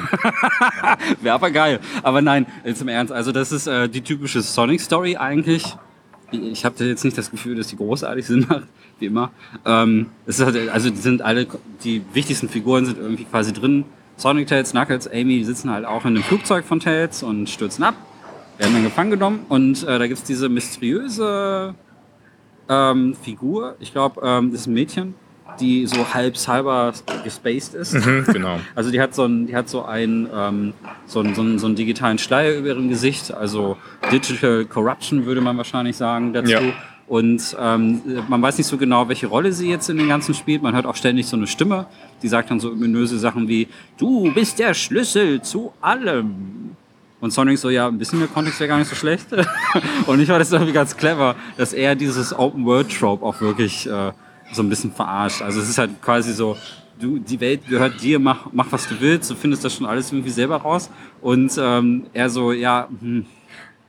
[1.23, 1.79] wäre aber geil.
[2.03, 3.13] Aber nein, jetzt im Ernst.
[3.13, 5.77] Also das ist äh, die typische Sonic-Story eigentlich.
[6.33, 8.67] Ich habe jetzt nicht das Gefühl, dass die großartig Sinn macht,
[8.99, 9.31] wie immer.
[9.65, 11.47] Ähm, es ist halt, also sind alle,
[11.85, 13.85] die wichtigsten Figuren sind irgendwie quasi drin.
[14.17, 17.95] Sonic, Tails, Knuckles, Amy, sitzen halt auch in dem Flugzeug von Tails und stürzen ab.
[18.59, 21.75] Werden dann gefangen genommen und äh, da gibt's diese mysteriöse
[22.69, 25.15] ähm, Figur, ich glaube, ähm, das ist ein Mädchen,
[25.59, 26.93] die so halb cyber
[27.25, 27.95] gespaced ist.
[27.95, 28.61] Mhm, genau.
[28.75, 30.73] Also die hat so ein, die hat so einen, ähm,
[31.07, 33.77] so einen, so einen, so einen digitalen Schleier über ihrem Gesicht, also
[34.13, 36.53] Digital Corruption würde man wahrscheinlich sagen dazu.
[36.53, 36.61] Ja.
[37.11, 40.63] Und ähm, man weiß nicht so genau, welche Rolle sie jetzt in dem Ganzen spielt.
[40.63, 41.87] Man hört auch ständig so eine Stimme,
[42.23, 43.67] die sagt dann so ominöse Sachen wie,
[43.99, 46.77] du bist der Schlüssel zu allem.
[47.21, 49.27] Und Sonic so, ja, ein bisschen mehr Kontext wäre gar nicht so schlecht.
[50.07, 54.13] und ich war das irgendwie ganz clever, dass er dieses Open-World-Trope auch wirklich äh,
[54.53, 55.43] so ein bisschen verarscht.
[55.43, 56.57] Also es ist halt quasi so,
[57.01, 60.13] du, die Welt gehört dir, mach, mach was du willst, du findest das schon alles
[60.13, 60.91] irgendwie selber raus.
[61.21, 63.27] Und ähm, er so, ja, hm,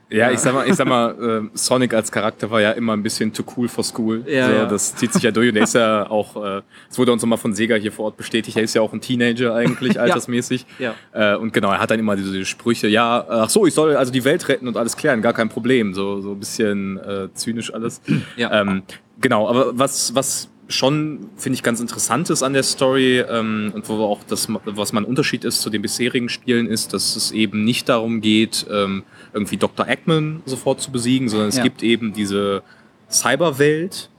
[0.09, 3.01] Ja, ich sag mal, ich sag mal äh, Sonic als Charakter war ja immer ein
[3.01, 4.23] bisschen too cool for school.
[4.27, 4.65] Ja, so, ja.
[4.65, 7.37] Das zieht sich ja durch und er ist ja auch, äh, es wurde uns nochmal
[7.37, 10.65] von Sega hier vor Ort bestätigt, er ist ja auch ein Teenager eigentlich, altersmäßig.
[10.79, 10.95] Ja.
[11.13, 14.11] Äh, und genau, er hat dann immer diese Sprüche, ja, ach so, ich soll also
[14.11, 15.93] die Welt retten und alles klären, gar kein Problem.
[15.93, 18.01] So, so ein bisschen äh, zynisch alles.
[18.37, 18.61] Ja.
[18.61, 18.83] Ähm,
[19.19, 23.87] genau, aber was, was schon, finde ich, ganz interessant ist an der Story ähm, und
[23.89, 27.63] wo auch das, was mein Unterschied ist zu den bisherigen Spielen, ist, dass es eben
[27.63, 29.03] nicht darum geht, ähm,
[29.33, 29.87] irgendwie Dr.
[29.87, 31.63] Eggman sofort zu besiegen, sondern es Ja.
[31.63, 32.63] gibt eben diese
[33.09, 34.09] Cyberwelt,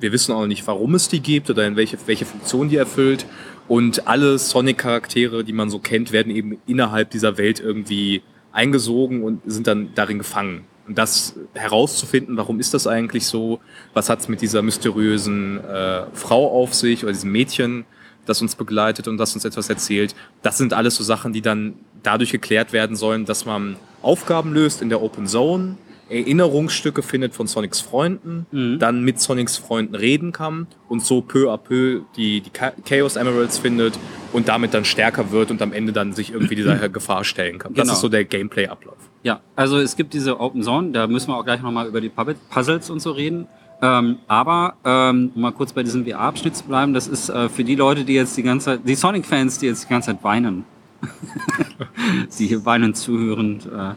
[0.00, 3.26] wir wissen auch nicht, warum es die gibt oder in welche, welche Funktion die erfüllt.
[3.68, 9.40] Und alle Sonic-Charaktere, die man so kennt, werden eben innerhalb dieser Welt irgendwie eingesogen und
[9.46, 10.64] sind dann darin gefangen.
[10.86, 13.60] Und das herauszufinden, warum ist das eigentlich so,
[13.94, 17.84] was hat es mit dieser mysteriösen äh, Frau auf sich oder diesem Mädchen,
[18.26, 21.74] das uns begleitet und das uns etwas erzählt, das sind alles so Sachen, die dann
[22.02, 25.76] dadurch geklärt werden sollen, dass man Aufgaben löst in der Open Zone,
[26.10, 28.78] Erinnerungsstücke findet von Sonics Freunden, Mhm.
[28.78, 33.16] dann mit Sonics Freunden reden kann und so peu à peu die, die Cha- Chaos
[33.16, 33.98] Emeralds findet
[34.32, 37.74] und damit dann stärker wird und am Ende dann sich irgendwie dieser Gefahr stellen kann.
[37.74, 37.94] Das Genau.
[37.94, 38.96] ist so der Gameplay-Ablauf.
[39.22, 42.10] Ja, also es gibt diese Open Zone, da müssen wir auch gleich nochmal über die
[42.10, 43.46] Puzzles und so reden.
[43.82, 47.64] Ähm, aber ähm, um mal kurz bei diesem VR-Abschnitt zu bleiben, das ist äh, für
[47.64, 50.64] die Leute, die jetzt die ganze Zeit, die Sonic-Fans, die jetzt die ganze Zeit weinen,
[52.38, 53.94] die hier weinend zuhörend äh,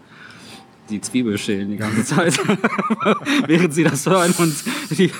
[0.89, 2.37] die Zwiebel schälen die ganze Zeit,
[3.47, 4.55] während sie das hören und
[4.97, 5.11] die,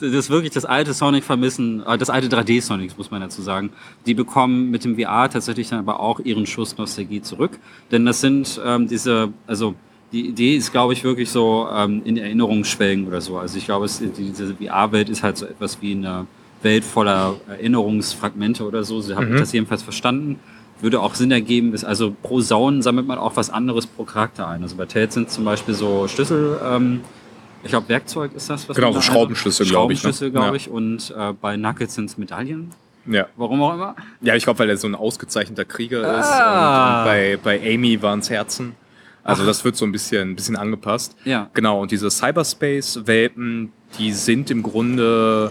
[0.00, 3.70] das wirklich das alte Sonic vermissen, äh, das alte 3D-Sonic, muss man dazu sagen.
[4.06, 7.58] Die bekommen mit dem VR tatsächlich dann aber auch ihren Schuss Nostalgie zurück,
[7.90, 9.74] denn das sind ähm, diese, also
[10.12, 13.38] die Idee ist, glaube ich, wirklich so ähm, in Erinnerung schwelgen oder so.
[13.38, 16.26] Also ich glaube, es, diese VR-Welt ist halt so etwas wie eine
[16.62, 19.00] Welt voller Erinnerungsfragmente oder so.
[19.00, 20.38] So habe ich das jedenfalls verstanden.
[20.80, 24.46] Würde auch Sinn ergeben, ist also pro Saunen sammelt man auch was anderes pro Charakter
[24.46, 24.62] ein.
[24.62, 27.00] Also bei Tails sind zum Beispiel so Schlüssel, ähm,
[27.64, 30.12] ich glaube Werkzeug ist das, was Genau, so Schraubenschlüssel, glaube ich, ne?
[30.12, 30.54] Schraubenschlüssel, glaube Ja.
[30.54, 30.68] ich.
[30.68, 32.70] Und äh, bei Knuckles sind es Medaillen,
[33.06, 33.26] Ja.
[33.36, 33.96] warum auch immer.
[34.20, 36.26] Ja, ich glaube, weil er so ein ausgezeichneter Krieger ist.
[36.26, 36.92] Ah.
[36.92, 38.74] Und, und bei, bei Amy waren es Herzen.
[39.24, 41.16] Also das wird so ein bisschen, ein bisschen angepasst.
[41.24, 41.48] Ja.
[41.54, 45.50] Genau, und diese Cyberspace-Welten, die sind im Grunde,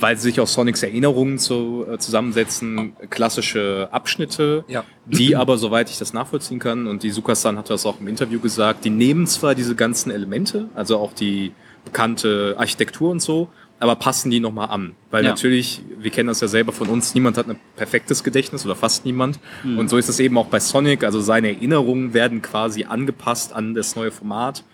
[0.00, 4.84] weil sie sich aus Sonics Erinnerungen zu, äh, zusammensetzen, klassische Abschnitte, Ja.
[5.06, 8.40] die aber, soweit ich das nachvollziehen kann, und die Sukasan hat das auch im Interview
[8.40, 11.52] gesagt, die nehmen zwar diese ganzen Elemente, also auch die
[11.84, 14.94] bekannte Architektur und so, aber passen die nochmal an.
[15.10, 15.30] Weil Ja.
[15.30, 19.04] natürlich, wir kennen das ja selber von uns, niemand hat ein perfektes Gedächtnis oder fast
[19.04, 19.38] niemand.
[19.64, 21.04] Und so ist es eben auch bei Sonic.
[21.04, 24.64] Also seine Erinnerungen werden quasi angepasst an das neue Format.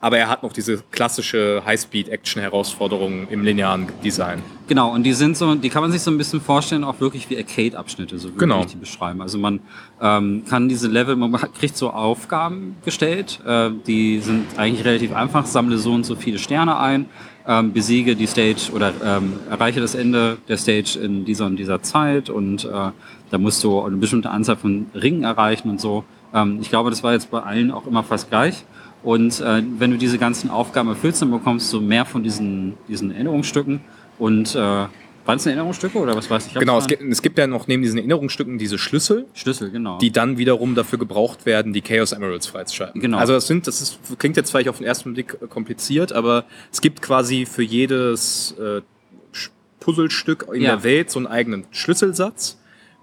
[0.00, 4.42] Aber er hat noch diese klassische High-Speed-Action-Herausforderung im linearen Design.
[4.68, 7.28] Genau, und die sind so, die kann man sich so ein bisschen vorstellen, auch wirklich
[7.30, 8.60] wie Arcade-Abschnitte, so würde Genau.
[8.60, 9.20] ich die beschreiben.
[9.22, 9.60] Also man
[10.00, 15.46] ähm, kann diese Level, man kriegt so Aufgaben gestellt, äh, die sind eigentlich relativ einfach,
[15.46, 17.06] sammle so und so viele Sterne ein,
[17.46, 21.82] ähm, besiege die Stage oder ähm, erreiche das Ende der Stage in dieser und dieser
[21.82, 22.68] Zeit und äh,
[23.30, 26.04] da musst du eine bestimmte Anzahl von Ringen erreichen und so.
[26.34, 28.64] Ähm, ich glaube, das war jetzt bei allen auch immer fast gleich.
[29.02, 33.10] Und äh, wenn du diese ganzen Aufgaben erfüllst, dann bekommst du mehr von diesen, diesen
[33.10, 33.80] Erinnerungsstücken.
[34.18, 36.54] Und äh, waren es Erinnerungsstücke oder was weiß ich?
[36.54, 39.98] Genau, es gibt, es gibt ja noch neben diesen Erinnerungsstücken diese Schlüssel, Schlüssel, genau.
[39.98, 43.00] die dann wiederum dafür gebraucht werden, die Chaos Emeralds freizuschalten.
[43.00, 43.18] Genau.
[43.18, 46.46] Also das sind, das ist, klingt jetzt vielleicht auf den ersten Blick äh, kompliziert, aber
[46.72, 48.80] es gibt quasi für jedes äh,
[49.80, 50.76] Puzzlestück in Ja.
[50.76, 52.58] der Welt so einen eigenen Schlüsselsatz.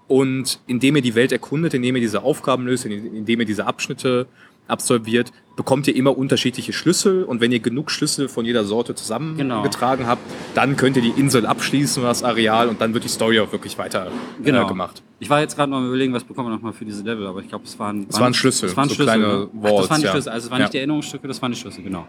[0.08, 4.26] Und indem ihr die Welt erkundet, indem ihr diese Aufgaben löst, indem ihr diese Abschnitte
[4.68, 7.24] absolviert, bekommt ihr immer unterschiedliche Schlüssel.
[7.24, 10.22] Und wenn ihr genug Schlüssel von jeder Sorte zusammengetragen habt,
[10.54, 13.78] dann könnt ihr die Insel abschließen, das Areal, und dann wird die Story auch wirklich
[13.78, 14.10] weiter
[14.42, 14.64] genau.
[14.64, 15.02] äh, gemacht.
[15.18, 17.48] Ich war jetzt gerade noch überlegen, was bekommen wir nochmal für diese Level, aber ich
[17.48, 19.48] glaube, es waren, Es waren Schlüssel, Es waren so Schlüssel, kleine ne?
[19.48, 20.10] Ach, das Walls, waren die ja.
[20.12, 20.64] Schlüssel, also es waren Ja.
[20.64, 22.06] nicht die Erinnerungsstücke, das waren die Schlüssel, genau.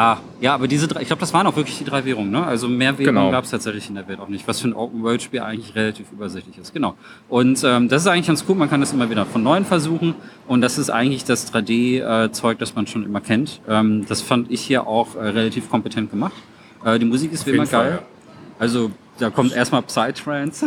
[0.00, 2.46] Ah, ja, aber diese drei, ich glaube, das waren auch wirklich die drei Währungen, ne?
[2.46, 3.30] Also mehr Währungen Genau.
[3.32, 6.56] gab es tatsächlich in der Welt auch nicht, was für ein Open-World-Spiel eigentlich relativ übersichtlich
[6.56, 6.94] ist, genau.
[7.28, 10.14] Und ähm, das ist eigentlich ganz cool, man kann das immer wieder von Neuem versuchen
[10.46, 13.60] und das ist eigentlich das 3D-Zeug, das man schon immer kennt.
[13.68, 16.34] Ähm, das fand ich hier auch äh, relativ kompetent gemacht.
[16.84, 17.98] Äh, die Musik ist wie jeden immer Fall, geil.
[18.00, 18.06] ja.
[18.60, 20.66] Also da kommt erstmal Psytrance,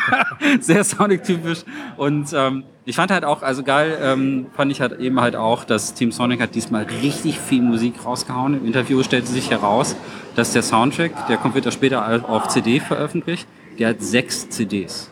[0.60, 1.64] sehr Sonic-typisch.
[1.96, 5.64] Und ähm, ich fand halt auch, also geil, ähm, fand ich halt eben halt auch,
[5.64, 8.54] dass Team Sonic hat diesmal richtig viel Musik rausgehauen.
[8.58, 9.96] Im Interview stellte sich heraus,
[10.36, 13.46] dass der Soundtrack, der kommt wird ja später auf CD veröffentlicht,
[13.78, 15.10] der hat sechs CDs.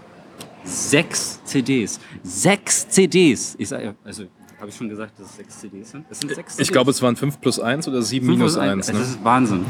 [0.64, 2.00] Sechs CDs.
[2.22, 3.54] Sechs CDs.
[3.58, 4.24] Ich sag, also
[4.58, 6.06] habe ich schon gesagt, dass es sechs CDs sind?
[6.10, 6.68] Es sind sechs CDs.
[6.68, 8.70] Ich glaube, es waren 5 plus 1 oder 7 Fünf minus plus ein.
[8.78, 8.88] 1.
[8.88, 9.00] Es Ne?
[9.00, 9.66] ist Wahnsinn.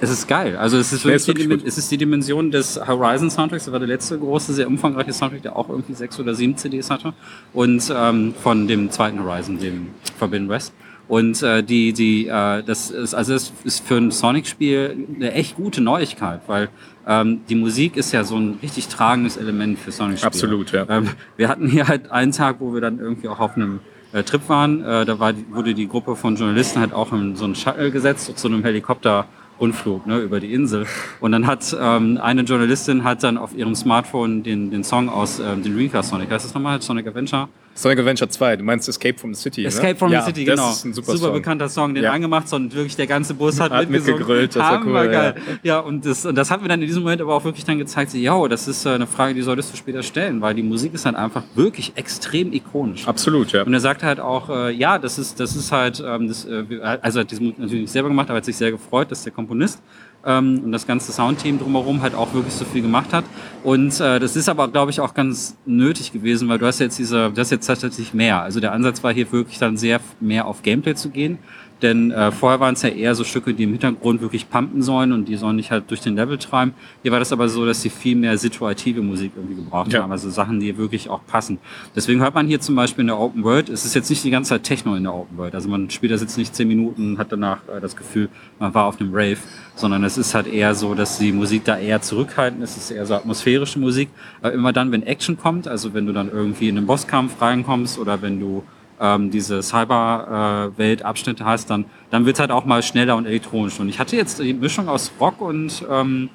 [0.00, 0.56] es ist geil.
[0.56, 3.64] Also es ist Nee, wirklich, wirklich die, es ist die Dimension des Horizon Soundtracks.
[3.64, 6.90] Das war der letzte große, sehr umfangreiche Soundtrack, der auch irgendwie sechs oder sieben CDs
[6.90, 7.12] hatte.
[7.52, 10.72] Und ähm, von dem zweiten Horizon, dem Forbidden West.
[11.06, 15.54] Und äh, die, die, äh, das ist, also das ist für ein Sonic-Spiel eine echt
[15.56, 16.70] gute Neuigkeit, weil
[17.06, 20.26] ähm, die Musik ist ja so ein richtig tragendes Element für Sonic-Spiele.
[20.26, 20.86] Absolut, ja.
[20.88, 23.80] Ähm, wir hatten hier halt einen Tag, wo wir dann irgendwie auch auf einem
[24.14, 24.82] äh, Trip waren.
[24.82, 28.38] Äh, da war, wurde die Gruppe von Journalisten halt auch in so einen Shuttle gesetzt,
[28.38, 30.86] zu einem Helikopterrundflug ne, über die Insel.
[31.20, 35.40] Und dann hat ähm, eine Journalistin hat dann auf ihrem Smartphone den, den Song aus
[35.40, 36.80] ähm, den Dreamcast Sonic, heißt das nochmal?
[36.80, 37.48] Sonic Adventure?
[37.76, 39.96] Sonic Adventure 2, du meinst Escape from the City, Escape ne?
[39.96, 40.70] from ja, the City, das genau.
[40.70, 41.32] Ist ein super, super Song.
[41.34, 42.12] bekannter Song, den Ja.
[42.12, 45.34] angemacht und wirklich der ganze Bus hat, Hat mitgegrölt, das war cool, Hammergeil.
[45.64, 47.78] Ja, und das, und das hat mir dann in diesem Moment aber auch wirklich dann
[47.78, 50.62] gezeigt, so, ja, das ist äh, eine Frage, die solltest du später stellen, weil die
[50.62, 53.08] Musik ist halt einfach wirklich extrem ikonisch.
[53.08, 53.62] Absolut, ja.
[53.64, 56.64] Und er sagt halt auch, äh, ja, das ist, das ist halt, ähm, das, äh,
[57.02, 59.32] also er hat Musik natürlich selber gemacht, aber er hat sich sehr gefreut, dass der
[59.32, 59.82] Komponist
[60.26, 63.24] ähm, und das ganze Soundteam drumherum halt auch wirklich so viel gemacht hat.
[63.62, 66.98] Und äh, das ist aber, glaube ich, auch ganz nötig gewesen, weil du hast jetzt
[66.98, 68.42] diese, du hast jetzt tatsächlich mehr.
[68.42, 71.38] Also der Ansatz war hier wirklich dann sehr mehr auf Gameplay zu gehen.
[71.82, 75.12] Denn äh, vorher waren es ja eher so Stücke, die im Hintergrund wirklich pumpen sollen
[75.12, 76.72] und die sollen nicht halt durch den Level treiben.
[77.02, 80.02] Hier war das aber so, dass sie viel mehr situative Musik irgendwie gebraucht Ja.
[80.02, 81.58] haben, also Sachen, die wirklich auch passen.
[81.94, 84.30] Deswegen hört man hier zum Beispiel in der Open World, es ist jetzt nicht die
[84.30, 85.54] ganze Zeit Techno in der Open World.
[85.54, 88.72] Also man spielt das jetzt nicht zehn Minuten und hat danach äh, das Gefühl, man
[88.72, 89.38] war auf einem Rave,
[89.74, 92.90] sondern es ist halt eher so, dass die Musik da eher zurückhaltend ist, es ist
[92.92, 94.08] eher so atmosphärische Musik.
[94.40, 97.98] Aber immer dann, wenn Action kommt, also wenn du dann irgendwie in einen Bosskampf reinkommst
[97.98, 98.62] oder wenn du
[99.00, 103.78] ähm, diese Cyber-Welt-Abschnitte hast, dann, dann wird es halt auch mal schneller und elektronisch.
[103.80, 106.30] Und ich hatte jetzt die Mischung aus Rock und ähm,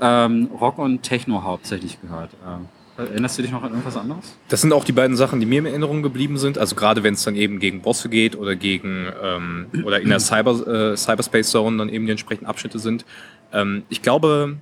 [0.00, 2.30] ähm, Rock und Techno hauptsächlich gehört.
[2.46, 2.68] Ähm,
[2.98, 4.36] erinnerst du dich noch an irgendwas anderes?
[4.48, 6.58] Das sind auch die beiden Sachen, die mir in Erinnerung geblieben sind.
[6.58, 10.20] Also gerade wenn es dann eben gegen Bosse geht oder gegen ähm, oder in der
[10.20, 13.04] Cyber, äh, Cyberspace Zone dann eben die entsprechenden Abschnitte sind.
[13.52, 14.56] Ähm, ich glaube,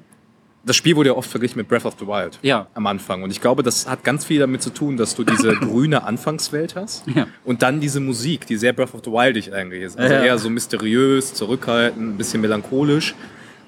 [0.67, 2.67] das Spiel wurde ja oft verglichen mit Breath of the Wild Ja.
[2.75, 3.23] am Anfang.
[3.23, 6.75] Und ich glaube, das hat ganz viel damit zu tun, dass du diese grüne Anfangswelt
[6.75, 7.27] hast Ja.
[7.45, 9.99] und dann diese Musik, die sehr Breath of the Wildig eigentlich ist.
[9.99, 10.25] Also Ja.
[10.25, 13.15] eher so mysteriös, zurückhaltend, ein bisschen melancholisch.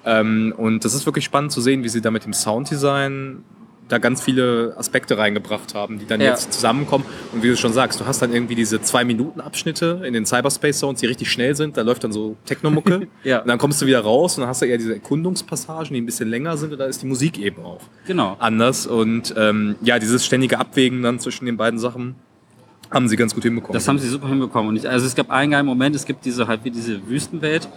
[0.04, 3.42] Ähm, und das ist wirklich spannend zu sehen, wie sie da mit dem Sounddesign
[3.88, 6.30] da ganz viele Aspekte reingebracht haben, die dann Ja.
[6.30, 7.04] jetzt zusammenkommen.
[7.32, 10.26] Und wie du schon sagst, du hast dann irgendwie diese zwei Minuten Abschnitte in den
[10.26, 11.76] Cyberspace Zones, die richtig schnell sind.
[11.76, 13.06] Da läuft dann so Technomucke.
[13.24, 13.40] Ja.
[13.42, 16.06] Und dann kommst du wieder raus und dann hast du eher diese Erkundungspassagen, die ein
[16.06, 16.72] bisschen länger sind.
[16.72, 18.36] Und da ist die Musik eben auch Genau.
[18.40, 18.86] anders.
[18.86, 22.14] Und ähm, ja, dieses ständige Abwägen dann zwischen den beiden Sachen
[22.90, 23.74] haben sie ganz gut hinbekommen.
[23.74, 24.68] Das haben sie super hinbekommen.
[24.70, 27.68] Und ich, also es gab einen geilen Moment, es gibt diese halt wie diese Wüstenwelt.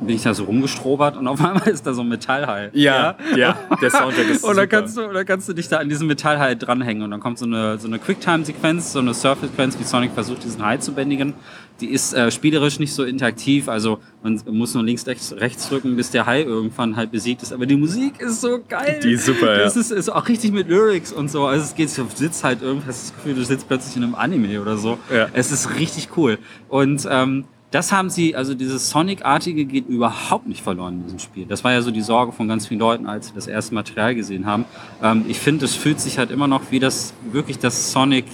[0.00, 2.70] Bin ich da so rumgestrobert und auf einmal ist da so ein Metallhai.
[2.72, 4.54] ja, ja, der Soundtrack ist Und super.
[4.54, 7.38] dann kannst, du, dann kannst du dich da an diesem Metallhai dranhängen und dann kommt
[7.38, 11.34] so eine, so eine Quicktime-Sequenz, so eine Surf-Sequenz, wie Sonic versucht, diesen Hai zu bändigen.
[11.80, 15.94] Die ist äh, spielerisch nicht so interaktiv, also man muss nur links, rechts, rechts drücken,
[15.94, 17.52] bis der Hai irgendwann halt besiegt ist.
[17.52, 18.98] Aber die Musik ist so geil.
[19.02, 19.62] Die ist super, ja.
[19.62, 21.46] Das ist, ist auch richtig mit Lyrics und so.
[21.46, 24.16] Also es geht, du sitzt halt irgendwie, hast das Gefühl, du sitzt plötzlich in einem
[24.16, 24.98] Anime oder so.
[25.12, 25.28] Ja.
[25.32, 26.38] Es ist richtig cool.
[26.68, 31.44] Und ähm, das haben sie, also dieses Sonic-artige geht überhaupt nicht verloren in diesem Spiel.
[31.46, 34.14] Das war ja so die Sorge von ganz vielen Leuten, als sie das erste Material
[34.14, 34.64] gesehen haben.
[35.02, 38.24] Ähm, ich finde, es fühlt sich halt immer noch wie das, wirklich das Sonic,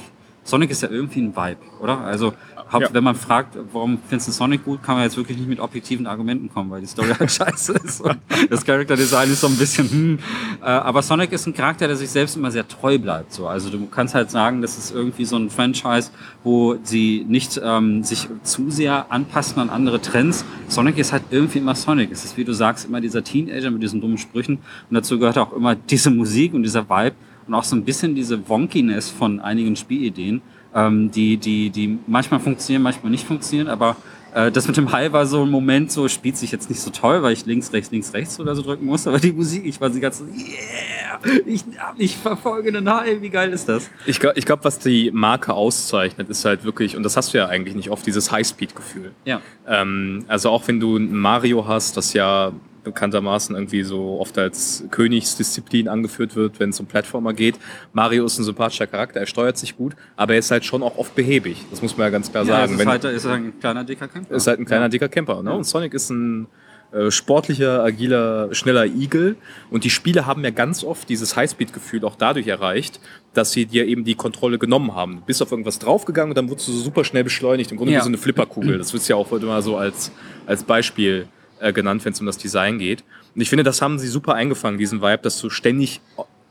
[0.44, 1.98] Sonic ist ja irgendwie ein Vibe, oder?
[2.00, 2.34] Also,
[2.70, 2.94] haupt, Ja.
[2.94, 6.06] wenn man fragt, warum findest du Sonic gut, kann man jetzt wirklich nicht mit objektiven
[6.06, 8.18] Argumenten kommen, weil die Story halt scheiße ist und
[8.50, 10.18] das Character Design ist so ein bisschen, hm.
[10.62, 13.46] Äh, aber Sonic ist ein Charakter, der sich selbst immer sehr treu bleibt, so.
[13.48, 16.10] Also, du kannst halt sagen, das ist irgendwie so ein Franchise,
[16.42, 20.44] wo sie nicht ähm, sich zu sehr anpassen an andere Trends.
[20.68, 22.10] Sonic ist halt irgendwie immer Sonic.
[22.12, 24.56] Es ist, wie du sagst, immer dieser Teenager mit diesen dummen Sprüchen.
[24.90, 28.14] Und dazu gehört auch immer diese Musik und dieser Vibe und auch so ein bisschen
[28.14, 30.42] diese Wonkiness von einigen Spielideen,
[30.74, 33.68] ähm, die, die, die manchmal funktionieren, manchmal nicht funktionieren.
[33.68, 33.96] Aber
[34.34, 36.90] äh, das mit dem Hai war so ein Moment, so spielt sich jetzt nicht so
[36.90, 39.06] toll, weil ich links, rechts, links, rechts oder so drücken muss.
[39.06, 41.64] Aber die Musik, ich war sie ganz so, yeah, ich,
[41.96, 43.88] ich verfolge den Hai, wie geil ist das?
[44.06, 47.38] Ich glaube, ich glaub, was die Marke auszeichnet, ist halt wirklich, und das hast du
[47.38, 49.12] ja eigentlich nicht oft, dieses Highspeed-Gefühl.
[49.24, 49.40] Ja.
[49.68, 52.52] Ähm, also auch wenn du ein Mario hast, das ja
[52.84, 57.56] bekanntermaßen irgendwie so oft als Königsdisziplin angeführt wird, wenn es um Plattformer geht.
[57.92, 60.96] Mario ist ein sympathischer Charakter, er steuert sich gut, aber er ist halt schon auch
[60.98, 61.64] oft behäbig.
[61.70, 62.72] Das muss man ja ganz klar Ja, sagen.
[62.74, 64.34] ist Wenn- halt, ist halt ein kleiner, dicker Kämpfer.
[64.34, 65.42] ist halt ein kleiner, dicker Camper.
[65.42, 65.52] Ne?
[65.52, 66.46] Und Sonic ist ein
[66.92, 69.34] äh, sportlicher, agiler, schneller Igel.
[69.68, 73.00] Und die Spiele haben ja ganz oft dieses Highspeed-Gefühl auch dadurch erreicht,
[73.32, 75.16] dass sie dir eben die Kontrolle genommen haben.
[75.16, 77.72] Du bist auf irgendwas draufgegangen und dann wurdest du so super schnell beschleunigt.
[77.72, 77.98] Im Grunde Ja.
[77.98, 78.78] wie so eine Flipperkugel.
[78.78, 80.12] Das wird ja auch heute mal so als,
[80.46, 81.26] als Beispiel
[81.64, 83.02] äh, genannt, wenn es um das Design geht.
[83.34, 86.00] Und ich finde, das haben sie super eingefangen, diesen Vibe, dass du ständig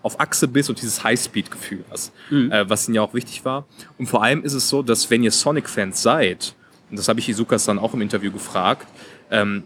[0.01, 3.65] auf Achse bist und dieses Highspeed-Gefühl hast, äh, was ihnen ja auch wichtig war.
[3.97, 6.55] Und vor allem ist es so, dass wenn ihr Sonic-Fans seid,
[6.89, 8.87] und das habe ich Izukas dann auch im Interview gefragt,
[9.31, 9.63] ähm,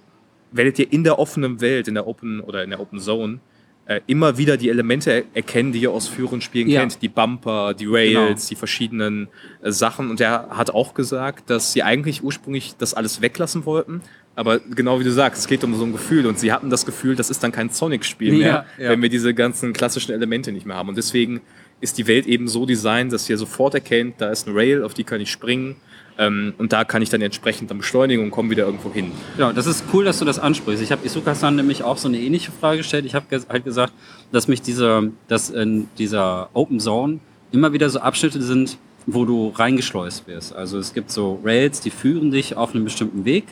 [0.51, 3.39] werdet ihr in der offenen Welt, in der Open oder in der Open Zone,
[3.85, 6.81] äh, immer wieder die Elemente er erkennen, die ihr aus früheren Spielen Ja.
[6.81, 7.01] kennt.
[7.01, 8.49] Die Bumper, die Rails, Genau.
[8.49, 9.27] die verschiedenen
[9.63, 10.09] äh, Sachen.
[10.11, 14.01] Und er hat auch gesagt, dass sie eigentlich ursprünglich das alles weglassen wollten.
[14.37, 16.27] Aber genau wie du sagst, es geht um so ein Gefühl.
[16.27, 18.89] Und sie hatten das Gefühl, das ist dann kein Sonic-Spiel mehr, Ja, ja.
[18.91, 20.89] wenn wir diese ganzen klassischen Elemente nicht mehr haben.
[20.89, 21.41] Und deswegen
[21.81, 24.93] ist die Welt eben so designt, dass ihr sofort erkennt, da ist ein Rail, auf
[24.93, 25.75] die kann ich springen.
[26.19, 29.11] Ähm, und da kann ich dann entsprechend dann beschleunigen und komme wieder irgendwo hin.
[29.37, 30.83] Genau, das ist cool, dass du das ansprichst.
[30.83, 33.05] Ich habe Isuka-san nämlich auch so eine ähnliche Frage gestellt.
[33.05, 33.91] Ich habe halt gesagt,
[34.31, 37.19] dass mich diese, dass in dieser Open Zone
[37.51, 40.55] immer wieder so Abschnitte sind, wo du reingeschleust wirst.
[40.55, 43.45] Also es gibt so Rails, die führen dich auf einen bestimmten Weg.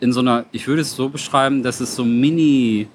[0.00, 2.88] In so einer, ich würde es so beschreiben, dass es so Mini-Tunnel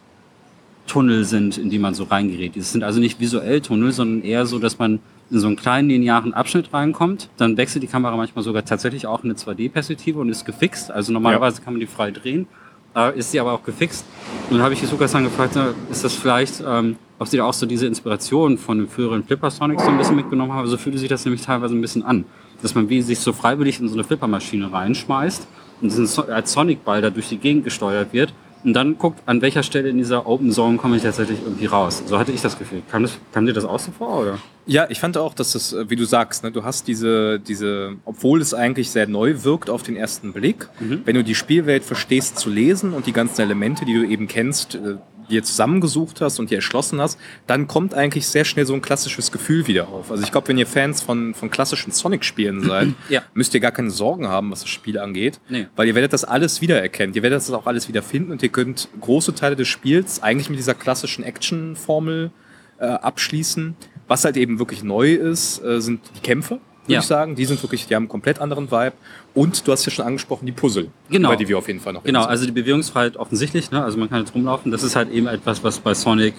[1.26, 2.56] sind, in die man so reingerät.
[2.56, 5.00] Es sind also nicht visuell Tunnel, sondern eher so, dass man
[5.32, 7.30] in so einen kleinen linearen Abschnitt reinkommt.
[7.38, 10.92] Dann wechselt die Kamera manchmal sogar tatsächlich auch in eine 2D-Perspektive und ist gefixt.
[10.92, 11.64] Also normalerweise ja.
[11.64, 12.48] kann man die frei drehen.
[12.96, 14.06] Äh, ist sie aber auch gefixt.
[14.50, 15.58] Und dann habe ich Lukas dann gefragt,
[15.90, 19.50] ist das vielleicht, ähm, ob sie da auch so diese Inspiration von dem früheren Flipper
[19.50, 20.68] Sonic so ein bisschen mitgenommen haben.
[20.68, 22.26] So fühlte sich das nämlich teilweise ein bisschen an.
[22.62, 25.48] Dass man wie sich so freiwillig in so eine Flippermaschine reinschmeißt
[25.82, 29.90] und als Sonic-Ball da durch die Gegend gesteuert wird und dann guckt, an welcher Stelle
[29.90, 32.04] in dieser Open Zone komme ich tatsächlich irgendwie raus.
[32.06, 32.82] So hatte ich das Gefühl.
[32.92, 34.38] Kam, das, kam dir das auch so vor, oder?
[34.68, 37.96] Ja, ich fand auch, dass das, äh, wie du sagst, ne, du hast diese, diese,
[38.06, 41.02] obwohl es eigentlich sehr neu wirkt auf den ersten Blick, mhm.
[41.06, 44.76] wenn du die Spielwelt verstehst zu lesen und die ganzen Elemente, die du eben kennst,
[44.76, 44.98] äh,
[45.32, 49.32] dir zusammengesucht hast und dir erschlossen hast, dann kommt eigentlich sehr schnell so ein klassisches
[49.32, 50.12] Gefühl wieder auf.
[50.12, 53.24] Also ich glaube, wenn ihr Fans von, von klassischen Sonic-Spielen seid, ja.
[53.34, 55.68] müsst ihr gar keine Sorgen haben, was das Spiel angeht, nee.
[55.76, 57.16] weil ihr werdet das alles wiedererkennen.
[57.16, 60.50] Ihr werdet das auch alles wieder finden und ihr könnt große Teile des Spiels eigentlich
[60.50, 62.32] mit dieser klassischen Action-Formel
[62.80, 63.76] äh, abschließen.
[64.08, 67.00] Was halt eben wirklich neu ist, äh, sind die Kämpfe würde ja.
[67.00, 67.36] ich sagen.
[67.36, 68.94] Die sind wirklich, die haben einen komplett anderen Vibe.
[69.34, 71.30] Und du hast ja schon angesprochen, die Puzzle, genau.
[71.30, 73.84] über die wir auf jeden Fall noch Genau, also die Bewegungsfreiheit offensichtlich, ne?
[73.84, 74.72] also man kann jetzt rumlaufen.
[74.72, 76.34] Das ist halt eben etwas, was bei Sonic,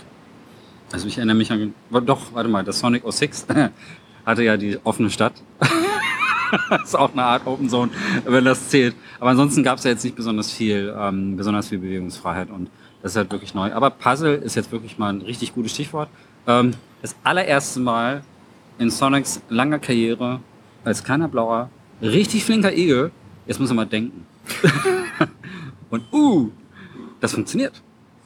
[0.93, 1.75] also ich erinnere mich an,
[2.05, 3.47] doch, warte mal, das Sonic 06
[4.27, 5.33] hatte ja die offene Stadt.
[6.71, 7.91] das ist auch eine Art Open Zone,
[8.27, 8.95] wenn das zählt.
[9.21, 12.69] Aber ansonsten gab es ja jetzt nicht besonders viel, ähm, besonders viel Bewegungsfreiheit und
[13.03, 13.73] das ist halt wirklich neu.
[13.73, 16.09] Aber Puzzle ist jetzt wirklich mal ein richtig gutes Stichwort.
[16.47, 18.23] Ähm, das allererste Mal
[18.83, 20.41] in Sonics langer Karriere
[20.85, 21.71] als kleiner Blauer,
[22.03, 23.13] richtig flinker Igel.
[23.47, 24.27] Jetzt muss er mal denken.
[25.91, 26.51] und uh,
[27.21, 27.81] das funktioniert.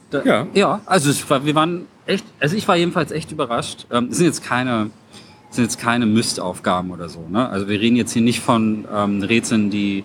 [0.09, 0.47] Da, ja.
[0.53, 3.85] Ja, also war, wir waren echt, also ich war jedenfalls echt überrascht.
[3.91, 4.89] Ähm, sind jetzt keine,
[5.49, 7.25] sind jetzt keine Mystaufgaben oder so.
[7.29, 7.47] Ne?
[7.47, 10.03] Also wir reden jetzt hier nicht von ähm, Rätseln, die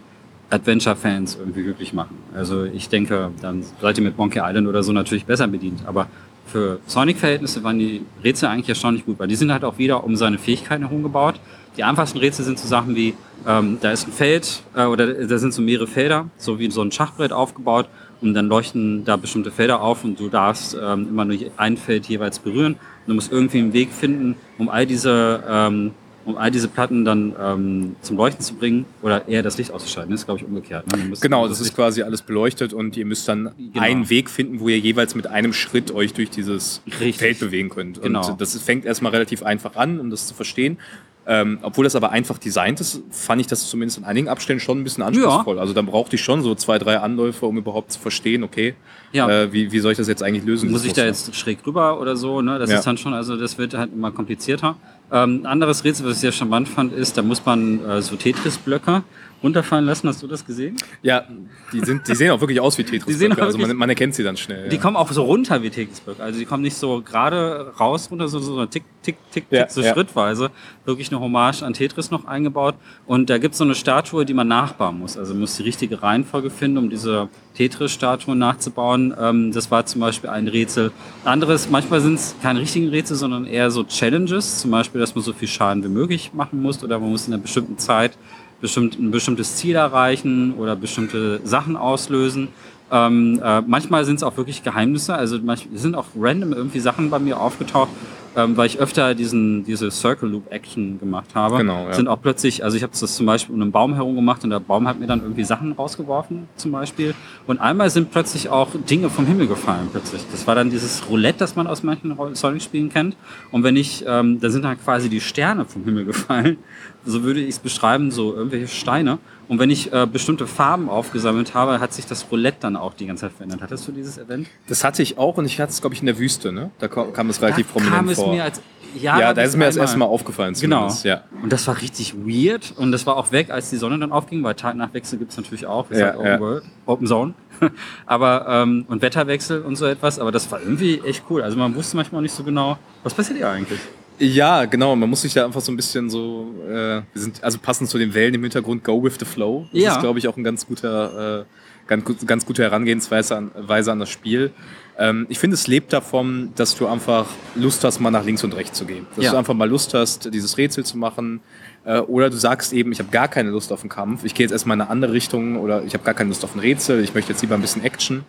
[0.51, 2.19] Adventure-Fans irgendwie glücklich machen.
[2.35, 5.81] Also ich denke, dann seid ihr mit Monkey Island oder so natürlich besser bedient.
[5.87, 6.09] Aber
[6.53, 10.17] für Sonic-Verhältnisse waren die Rätsel eigentlich erstaunlich gut, weil die sind halt auch wieder um
[10.17, 11.37] seine Fähigkeiten herumgebaut.
[11.77, 13.15] Die einfachsten Rätsel sind so Sachen wie,
[13.47, 16.83] ähm, da ist ein Feld äh, oder da sind so mehrere Felder, so wie so
[16.83, 17.88] ein Schachbrett aufgebaut
[18.21, 22.07] und dann leuchten da bestimmte Felder auf und du darfst ähm, immer nur ein Feld
[22.07, 22.75] jeweils berühren.
[22.75, 25.93] Und du musst irgendwie einen Weg finden, um all diese ähm,
[26.25, 30.11] um all diese Platten dann ähm, zum Leuchten zu bringen oder eher das Licht auszuschalten.
[30.11, 30.87] Das ist, glaube ich, umgekehrt.
[30.95, 31.13] Ne?
[31.21, 33.85] Genau, das, das ist quasi alles beleuchtet und ihr müsst dann genau.
[33.85, 37.19] einen Weg finden, wo ihr jeweils mit einem Schritt euch durch dieses Richtig.
[37.19, 38.03] Feld bewegen könnt.
[38.03, 38.31] Genau.
[38.31, 40.79] Und das fängt erstmal relativ einfach an, um das zu verstehen.
[41.25, 44.81] Ähm, obwohl das aber einfach designt ist, fand ich das zumindest in einigen Abständen schon
[44.81, 45.55] ein bisschen anspruchsvoll.
[45.55, 45.61] Ja.
[45.61, 48.75] Also dann brauchte ich schon so zwei, drei Anläufe, um überhaupt zu verstehen, okay,
[49.13, 49.31] ja.
[49.31, 50.71] äh, wie, wie soll ich das jetzt eigentlich lösen?
[50.73, 52.43] Muss ich da jetzt schräg rüber oder so?
[52.43, 52.59] Ne?
[52.59, 52.79] Das ja.
[52.79, 54.77] ist dann schon, also das wird halt immer komplizierter.
[55.12, 59.03] Ähm, anderes Rätsel, was ich sehr charmant fand, ist, da muss man äh, so Tetris-Blöcke
[59.42, 60.09] runterfallen lassen.
[60.09, 60.76] Hast du das gesehen?
[61.02, 61.24] Ja,
[61.72, 63.42] die, sind, die sehen auch wirklich aus wie Tetris-Blöcke.
[63.42, 64.68] Also man, man, erkennt sie dann schnell.
[64.68, 64.83] Die ja.
[64.83, 66.22] kommen auch so runter wie Tetris-Blöcke.
[66.22, 69.70] Also die kommen nicht so gerade raus runter, so, so tick, tick, tick, ja, tick,
[69.70, 69.92] so ja.
[69.92, 70.50] schrittweise.
[70.85, 72.74] Wirklich eine Hommage an Tetris noch eingebaut.
[73.07, 75.16] Und da gibt es so eine Statue, die man nachbauen muss.
[75.16, 79.14] Also man muss die richtige Reihenfolge finden, um diese Tetris-Statuen nachzubauen.
[79.18, 80.92] Ähm, das war zum Beispiel ein Rätsel.
[81.24, 84.59] Anderes, manchmal sind es keine richtigen Rätsel, sondern eher so Challenges.
[84.59, 87.35] Zum Beispiel, dass man so viel Schaden wie möglich machen muss oder man muss in
[87.35, 88.16] einer bestimmten Zeit
[88.62, 92.48] bestimmt, ein bestimmtes Ziel erreichen oder bestimmte Sachen auslösen.
[92.90, 97.11] Ähm, äh, manchmal sind es auch wirklich Geheimnisse, also manchmal sind auch random irgendwie Sachen
[97.11, 97.90] bei mir aufgetaucht,
[98.37, 101.92] ähm, weil ich öfter diesen, diese Circle Loop Action gemacht habe, genau, ja.
[101.95, 104.51] sind auch plötzlich, also ich habe das zum Beispiel um einen Baum herum gemacht und
[104.51, 107.14] der Baum hat mir dann irgendwie Sachen rausgeworfen zum Beispiel.
[107.47, 110.23] Und einmal sind plötzlich auch Dinge vom Himmel gefallen plötzlich.
[110.31, 113.16] Das war dann dieses Roulette, das man aus manchen Sonic-Spielen kennt.
[113.51, 116.59] Und wenn ich, ähm, da sind dann quasi die Sterne vom Himmel gefallen.
[117.05, 119.18] So würde ich es beschreiben, so irgendwelche Steine.
[119.53, 123.05] Und wenn ich äh, bestimmte Farben aufgesammelt habe, hat sich das Roulette dann auch die
[123.05, 123.61] ganze Zeit verändert.
[123.61, 124.47] Hattest du dieses Event?
[124.67, 126.53] Das hatte ich auch und ich hatte es, glaube ich, in der Wüste.
[126.53, 126.71] Ne?
[126.79, 128.33] Da kam es relativ da prominent kam es vor.
[128.33, 128.62] Mir als,
[128.99, 130.55] ja, ja da ist mir das erste Mal aufgefallen.
[130.59, 130.91] Genau.
[131.03, 131.25] Ja.
[131.43, 132.73] Und das war richtig weird.
[132.79, 135.67] Und das war auch weg, als die Sonne dann aufging, weil Tag-Nacht-Wechsel gibt es natürlich
[135.67, 135.91] auch.
[135.91, 136.41] Ist ja, halt Open ja.
[136.41, 137.35] World, Open Zone.
[138.07, 140.19] aber, ähm, und Wetterwechsel und so etwas.
[140.19, 141.43] Aber das war irgendwie echt cool.
[141.43, 143.81] Also man wusste manchmal nicht so genau, was passiert hier eigentlich.
[144.18, 144.94] Ja, genau.
[144.96, 147.98] Man muss sich da einfach so ein bisschen so, äh, wir sind also passend zu
[147.98, 149.66] den Wellen im Hintergrund, go with the flow.
[149.72, 149.92] Das ja.
[149.92, 151.44] ist, glaube ich, auch ein ganz guter, äh,
[151.87, 154.53] ganz, ganz gute Herangehensweise an, Weise an das Spiel.
[154.98, 158.55] Ähm, ich finde, es lebt davon, dass du einfach Lust hast, mal nach links und
[158.55, 159.07] rechts zu gehen.
[159.16, 159.33] Dass ja.
[159.33, 161.40] du einfach mal Lust hast, dieses Rätsel zu machen.
[161.85, 164.25] Äh, oder du sagst eben, ich habe gar keine Lust auf einen Kampf.
[164.25, 166.55] Ich gehe jetzt erstmal in eine andere Richtung oder ich habe gar keine Lust auf
[166.55, 167.03] ein Rätsel.
[167.03, 168.24] Ich möchte jetzt lieber ein bisschen Action.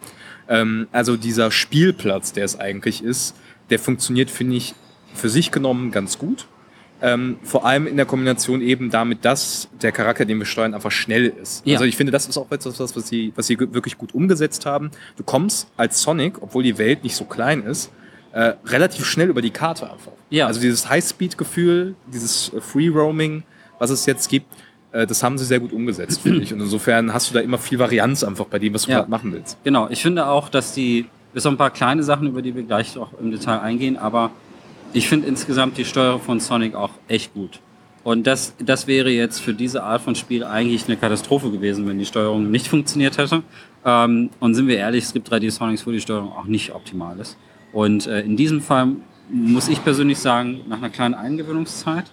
[0.47, 3.35] Ähm, also dieser Spielplatz, der es eigentlich ist,
[3.69, 4.73] der funktioniert, finde ich,
[5.13, 6.47] für sich genommen ganz gut.
[7.01, 10.91] Ähm, vor allem in der Kombination eben damit, dass der Charakter, den wir steuern, einfach
[10.91, 11.65] schnell ist.
[11.65, 11.73] Ja.
[11.73, 14.89] Also ich finde, das ist auch etwas, was sie, was sie wirklich gut umgesetzt haben.
[15.17, 17.91] Du kommst als Sonic, obwohl die Welt nicht so klein ist,
[18.31, 20.13] äh, relativ schnell über die Karte einfach.
[20.29, 20.47] Ja.
[20.47, 23.43] Also dieses High-Speed-Gefühl, dieses äh, Free-Roaming,
[23.79, 24.47] was es jetzt gibt,
[24.93, 26.53] äh, das haben sie sehr gut umgesetzt, finde ich.
[26.53, 28.99] Und insofern hast du da immer viel Varianz einfach bei dem, was du Ja.
[28.99, 29.57] gerade machen willst.
[29.65, 32.63] Genau, ich finde auch, dass die, bis auf ein paar kleine Sachen, über die wir
[32.63, 34.31] gleich auch im Detail eingehen, aber
[34.93, 37.59] ich finde insgesamt die Steuerung von Sonic auch echt gut.
[38.03, 41.99] Und das, das wäre jetzt für diese Art von Spiel eigentlich eine Katastrophe gewesen, wenn
[41.99, 43.43] die Steuerung nicht funktioniert hätte.
[43.85, 47.37] Ähm, und sind wir ehrlich, es gibt 3D-Sonics, wo die Steuerung auch nicht optimal ist.
[47.71, 48.89] Und äh, in diesem Fall
[49.29, 52.05] muss ich persönlich sagen, nach einer kleinen Eingewöhnungszeit,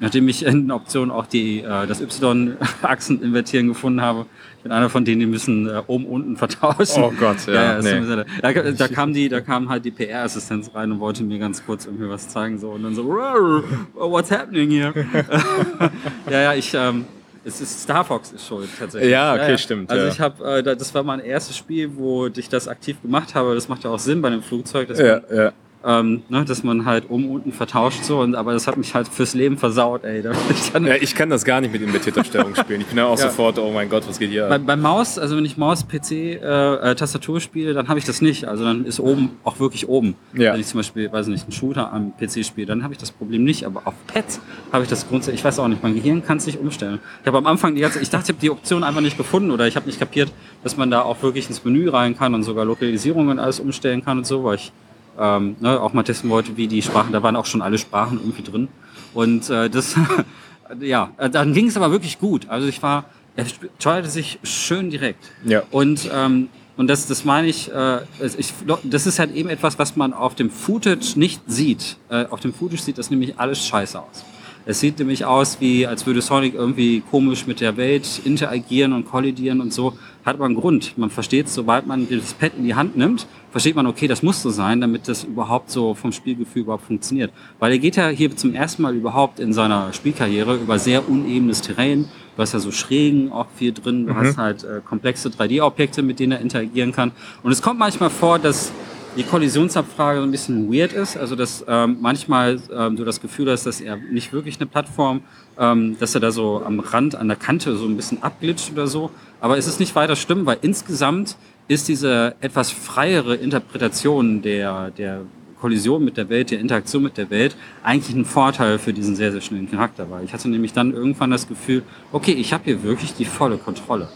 [0.00, 4.26] nachdem ich in Optionen auch die, äh, das Y-Achsen invertieren gefunden habe,
[4.68, 7.02] bin einer von denen, die müssen äh, oben unten vertauschen.
[7.02, 8.24] Oh Gott, ja, ja, es nee.
[8.42, 11.86] da, da kam die, da kam halt die PR-Assistenz rein und wollte mir ganz kurz
[11.86, 13.62] irgendwie was zeigen so und dann so, "Rrr,
[13.94, 14.92] what's happening here?
[16.30, 17.06] ja, ja, ich, ähm,
[17.44, 19.10] es ist Star Fox ist schuld tatsächlich.
[19.10, 20.12] Ja, okay, stimmt, Also ja.
[20.12, 23.54] ich habe, äh, da- das war mein erstes Spiel, wo ich das aktiv gemacht habe.
[23.54, 25.52] Das macht ja auch Sinn bei einem Flugzeug, dass Ja, man ja.
[25.84, 29.06] Ähm, ne, dass man halt oben unten vertauscht so und aber das hat mich halt
[29.08, 30.22] fürs Leben versaut, ey.
[30.50, 32.80] Ich Ja, ich kann das gar nicht mit invertierter Steuerung spielen.
[32.80, 33.28] Ich bin ja auch Ja.
[33.28, 34.48] sofort, oh mein Gott, was geht hier?
[34.48, 34.62] bei, ab?
[34.66, 38.20] beim Maus, also wenn ich Maus, PC, äh, äh, Tastatur spiele, dann habe ich das
[38.20, 38.46] nicht.
[38.46, 40.14] Also dann ist oben auch wirklich oben.
[40.34, 40.52] Ja.
[40.52, 43.10] Wenn ich zum Beispiel, weiß nicht, einen Shooter am PC spiele, dann habe ich das
[43.12, 43.64] Problem nicht.
[43.64, 44.40] Aber auf Pads
[44.72, 46.98] habe ich das grundsätzlich, ich weiß auch nicht, mein Gehirn kann es nicht umstellen.
[47.22, 49.50] Ich habe am Anfang die ganze, ich dachte, ich habe die Option einfach nicht gefunden
[49.52, 50.32] oder ich habe nicht kapiert,
[50.64, 54.04] dass man da auch wirklich ins Menü rein kann und sogar Lokalisierung und alles umstellen
[54.04, 54.72] kann und so, weil ich
[55.18, 58.18] ähm, ne, auch mal testen wollte, wie die Sprachen, da waren auch schon alle Sprachen
[58.18, 58.68] irgendwie drin.
[59.14, 59.96] Und äh, das,
[60.80, 62.48] ja, äh, dann ging es aber wirklich gut.
[62.48, 63.04] Also ich war,
[63.36, 63.46] er
[63.78, 65.24] steuerte sich schön direkt.
[65.44, 65.62] Ja.
[65.70, 68.00] Und, ähm, und das, das meine ich, äh,
[68.38, 68.52] ich,
[68.84, 71.96] das ist halt eben etwas, was man auf dem Footage nicht sieht.
[72.08, 74.24] Äh, auf dem Footage sieht das nämlich alles scheiße aus.
[74.68, 79.06] Es sieht nämlich aus, wie als würde Sonic irgendwie komisch mit der Welt interagieren und
[79.06, 79.94] kollidieren und so.
[80.26, 80.98] Hat aber einen Grund.
[80.98, 84.42] Man versteht, sobald man das Pad in die Hand nimmt, versteht man, okay, das muss
[84.42, 87.32] so sein, damit das überhaupt so vom Spielgefühl überhaupt funktioniert.
[87.58, 91.62] Weil er geht ja hier zum ersten Mal überhaupt in seiner Spielkarriere über sehr unebenes
[91.62, 92.04] Terrain.
[92.36, 94.06] Du hast ja so Schrägen auch viel drin.
[94.06, 97.12] Du hast halt äh, komplexe 3D-Objekte, mit denen er interagieren kann.
[97.42, 98.70] Und es kommt manchmal vor, dass
[99.16, 101.16] die Kollisionsabfrage so ein bisschen weird ist.
[101.16, 105.22] Also dass ähm, manchmal ähm, du das Gefühl hast, dass er nicht wirklich eine Plattform,
[105.58, 108.86] ähm, dass er da so am Rand, an der Kante so ein bisschen abglitscht oder
[108.86, 109.10] so.
[109.40, 111.36] Aber es ist nicht weiter schlimm, weil insgesamt
[111.68, 115.22] ist diese etwas freiere Interpretation der, der
[115.60, 119.32] Kollision mit der Welt, der Interaktion mit der Welt eigentlich ein Vorteil für diesen sehr,
[119.32, 120.22] sehr schnellen Charakter war.
[120.22, 121.82] Ich hatte nämlich dann irgendwann das Gefühl,
[122.12, 124.08] okay, ich habe hier wirklich die volle Kontrolle.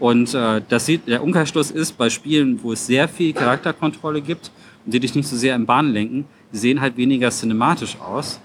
[0.00, 4.50] Und äh, das sieht, der Umkehrschluss ist bei Spielen, wo es sehr viel Charakterkontrolle gibt
[4.84, 8.40] und die dich nicht so sehr in Bahn lenken, die sehen halt weniger cinematisch aus.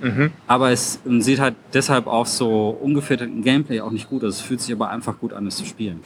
[0.48, 4.36] Aber es sieht halt deshalb auch so ungefilterten Gameplay auch nicht gut aus.
[4.36, 6.02] Es fühlt sich aber einfach gut an, es zu spielen.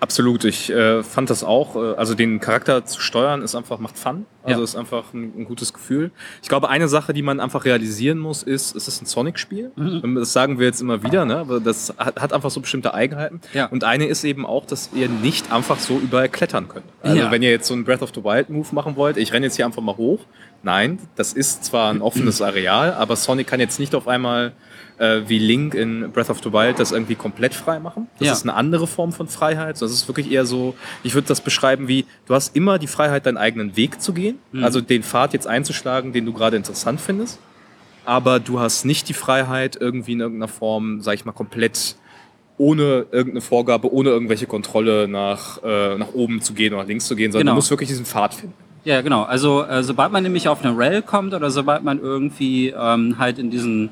[0.00, 1.76] Absolut, ich äh, fand das auch.
[1.76, 4.26] Äh, also den Charakter zu steuern ist einfach macht Fun.
[4.42, 4.64] Also Ja.
[4.64, 6.10] ist einfach ein, ein gutes Gefühl.
[6.42, 9.70] Ich glaube, eine Sache, die man einfach realisieren muss, ist, es ist ein Sonic-Spiel.
[9.76, 10.16] Mhm.
[10.16, 11.36] Das sagen wir jetzt immer wieder, ne?
[11.38, 13.40] Aber das hat, hat einfach so bestimmte Eigenheiten.
[13.54, 13.66] Ja.
[13.66, 16.84] Und eine ist eben auch, dass ihr nicht einfach so überall klettern könnt.
[17.02, 17.30] Also Ja.
[17.30, 19.56] wenn ihr jetzt so einen Breath of the Wild Move machen wollt, ich renne jetzt
[19.56, 20.20] hier einfach mal hoch.
[20.62, 24.52] Nein, das ist zwar ein offenes Areal, aber Sonic kann jetzt nicht auf einmal
[24.98, 28.06] äh, wie Link in Breath of the Wild das irgendwie komplett frei machen.
[28.18, 28.32] Das Ja.
[28.32, 29.80] ist eine andere Form von Freiheit.
[29.82, 33.26] Das ist wirklich eher so, ich würde das beschreiben wie, du hast immer die Freiheit,
[33.26, 37.38] deinen eigenen Weg zu gehen, also den Pfad jetzt einzuschlagen, den du gerade interessant findest.
[38.04, 41.96] Aber du hast nicht die Freiheit, irgendwie in irgendeiner Form, sag ich mal, komplett
[42.56, 47.06] ohne irgendeine Vorgabe, ohne irgendwelche Kontrolle nach, äh, nach oben zu gehen oder nach links
[47.06, 47.52] zu gehen, sondern Genau.
[47.52, 48.54] du musst wirklich diesen Pfad finden.
[48.84, 49.22] Ja, genau.
[49.22, 53.38] Also äh, sobald man nämlich auf eine Rail kommt oder sobald man irgendwie ähm, halt
[53.40, 53.88] in diesen,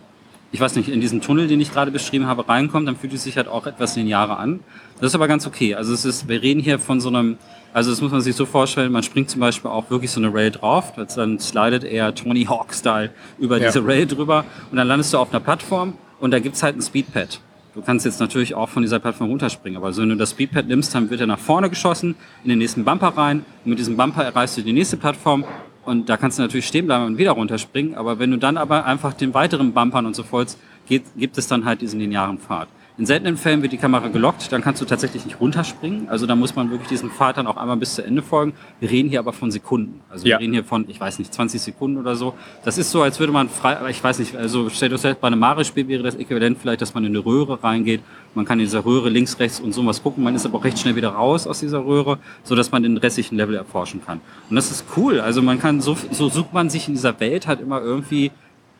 [0.52, 3.24] ich weiß nicht, in diesen Tunnel, den ich gerade beschrieben habe, reinkommt, dann fühlt es
[3.24, 4.60] sich halt auch etwas linearer an.
[5.00, 5.74] Das ist aber ganz okay.
[5.74, 7.38] Also es ist, wir reden hier von so einem,
[7.72, 10.32] also das muss man sich so vorstellen, man springt zum Beispiel auch wirklich so eine
[10.32, 13.66] Rail drauf, dann slidet er Tony Hawk-Style über Ja.
[13.68, 16.82] diese Rail drüber und dann landest du auf einer Plattform und da gibt's halt ein
[16.82, 17.40] Speedpad.
[17.74, 20.68] Du kannst jetzt natürlich auch von dieser Plattform runterspringen, aber so, wenn du das Speedpad
[20.68, 23.96] nimmst, dann wird er nach vorne geschossen, in den nächsten Bumper rein und mit diesem
[23.96, 25.46] Bumper erreichst du die nächste Plattform
[25.84, 28.84] und da kannst du natürlich stehen bleiben und wieder runterspringen, aber wenn du dann aber
[28.84, 30.58] einfach den weiteren Bumpern und so folgst,
[30.88, 32.68] gibt es dann halt diesen linearen Pfad.
[32.98, 36.10] In seltenen Fällen wird die Kamera gelockt, dann kannst du tatsächlich nicht runterspringen.
[36.10, 38.52] Also da muss man wirklich diesen Pfad dann auch einmal bis zu Ende folgen.
[38.80, 40.02] Wir reden hier aber von Sekunden.
[40.10, 40.36] Also Ja.
[40.36, 42.34] wir reden hier von, ich weiß nicht, 20 Sekunden oder so.
[42.66, 45.22] Das ist so, als würde man frei, aber ich weiß nicht, also stellt euch selbst
[45.22, 48.02] bei einem Mario-Spiel wäre das äquivalent vielleicht, dass man in eine Röhre reingeht.
[48.34, 50.22] Man kann in dieser Röhre links, rechts und sowas gucken.
[50.22, 52.98] Man ist aber auch recht schnell wieder raus aus dieser Röhre, so dass man den
[52.98, 54.20] restlichen Level erforschen kann.
[54.50, 55.18] Und das ist cool.
[55.18, 58.32] Also man kann so, so sucht man sich in dieser Welt halt immer irgendwie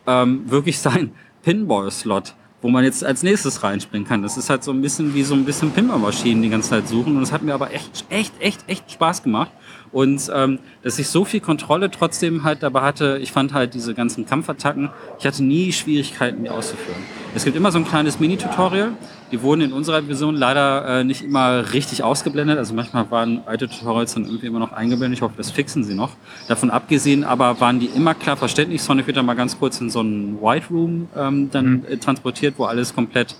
[0.05, 1.11] ähm, wirklich sein,
[1.41, 4.23] Pinball-Slot, wo man jetzt als nächstes reinspringen kann.
[4.23, 7.17] Das ist halt so ein bisschen wie so ein bisschen Pinball-Maschinen die ganze Zeit suchen.
[7.17, 9.51] Und es hat mir aber echt, echt, echt, echt Spaß gemacht.
[9.93, 13.93] Und ähm, dass ich so viel Kontrolle trotzdem halt dabei hatte, ich fand halt diese
[13.93, 14.89] ganzen Kampfattacken,
[15.19, 17.01] ich hatte nie Schwierigkeiten, die auszuführen.
[17.35, 18.91] Es gibt immer so ein kleines Mini-Tutorial.
[19.31, 22.57] Die wurden in unserer Version leider äh, nicht immer richtig ausgeblendet.
[22.57, 25.17] Also manchmal waren alte Tutorials dann irgendwie immer noch eingeblendet.
[25.17, 26.11] Ich hoffe, das fixen sie noch.
[26.47, 28.81] Davon abgesehen aber waren die immer klar verständlich.
[28.83, 31.85] Sonic wird dann mal ganz kurz in so einen White Room ähm, dann mhm.
[31.89, 33.35] äh, transportiert, wo alles komplett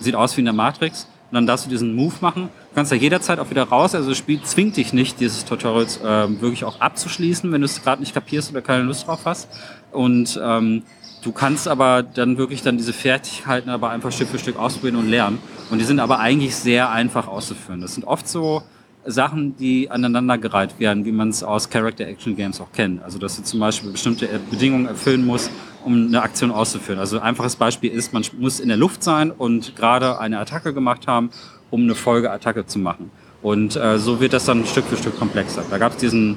[0.00, 1.06] sieht aus wie in der Matrix.
[1.30, 2.48] Und dann darfst du diesen Move machen.
[2.74, 3.94] Du kannst ja jederzeit auch wieder raus.
[3.94, 7.80] Also das Spiel zwingt dich nicht, dieses Tutorial äh, wirklich auch abzuschließen, wenn du es
[7.80, 9.48] gerade nicht kapierst oder keine Lust drauf hast.
[9.92, 10.82] Und ähm,
[11.22, 15.08] du kannst aber dann wirklich dann diese Fertigkeiten aber einfach Stück für Stück ausprobieren und
[15.08, 15.38] lernen.
[15.70, 17.80] Und die sind aber eigentlich sehr einfach auszuführen.
[17.80, 18.64] Das sind oft so
[19.06, 23.04] Sachen, die aneinandergereiht werden, wie man es aus Character-Action-Games auch kennt.
[23.04, 25.48] Also dass du zum Beispiel bestimmte Bedingungen erfüllen musst,
[25.84, 26.98] um eine Aktion auszuführen.
[26.98, 30.74] Also ein einfaches Beispiel ist, man muss in der Luft sein und gerade eine Attacke
[30.74, 31.30] gemacht haben,
[31.74, 33.10] um eine Folgeattacke zu machen.
[33.42, 35.64] Und äh, so wird das dann Stück für Stück komplexer.
[35.68, 36.36] Da gab es diesen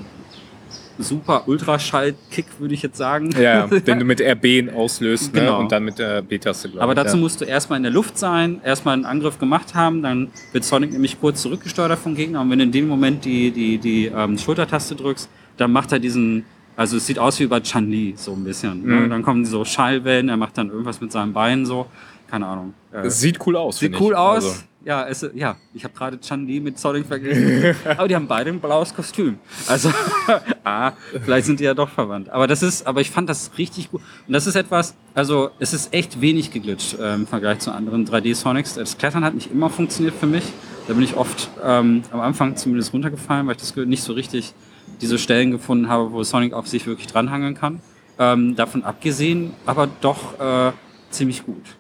[0.98, 3.30] super Ultraschall-Kick, würde ich jetzt sagen.
[3.40, 5.42] Ja, den du mit RB auslöst ne?
[5.42, 5.54] genau.
[5.54, 5.60] ne?
[5.60, 7.22] und dann mit der B-Taste, Aber dazu ja.
[7.22, 10.92] musst du erstmal in der Luft sein, erstmal einen Angriff gemacht haben, dann wird Sonic
[10.92, 14.40] nämlich kurz zurückgesteuert vom Gegner und wenn du in dem Moment die, die, die ähm,
[14.40, 18.44] Schultertaste drückst, dann macht er diesen also es sieht aus wie bei Chan-Li so ein
[18.44, 18.86] bisschen.
[18.86, 18.96] Ne?
[18.96, 19.10] Mhm.
[19.10, 21.88] Dann kommen so Schallwellen, er macht dann irgendwas mit seinem Bein so.
[22.30, 22.76] Keine Ahnung.
[22.92, 23.80] Äh, sieht cool aus.
[23.80, 24.18] Sieht cool ich.
[24.18, 24.46] aus.
[24.46, 24.56] Also.
[24.88, 27.76] Ja, es, ja, ich habe gerade Chan-Li mit Sonic verglichen.
[27.98, 29.38] aber die haben beide ein blaues Kostüm.
[29.68, 29.92] Also,
[30.64, 30.94] ah,
[31.26, 32.30] vielleicht sind die ja doch verwandt.
[32.30, 34.00] Aber das ist, aber ich fand das richtig gut.
[34.26, 38.08] Und das ist etwas, also es ist echt wenig geglitscht äh, im Vergleich zu anderen
[38.08, 38.76] 3D-Sonics.
[38.76, 40.46] Das Klettern hat nicht immer funktioniert für mich.
[40.88, 44.54] Da bin ich oft ähm, am Anfang zumindest runtergefallen, weil ich das nicht so richtig
[45.02, 47.82] diese Stellen gefunden habe, wo Sonic auf sich wirklich dranhangeln kann.
[48.20, 50.72] Ähm, davon abgesehen, aber doch äh,
[51.10, 51.77] ziemlich gut.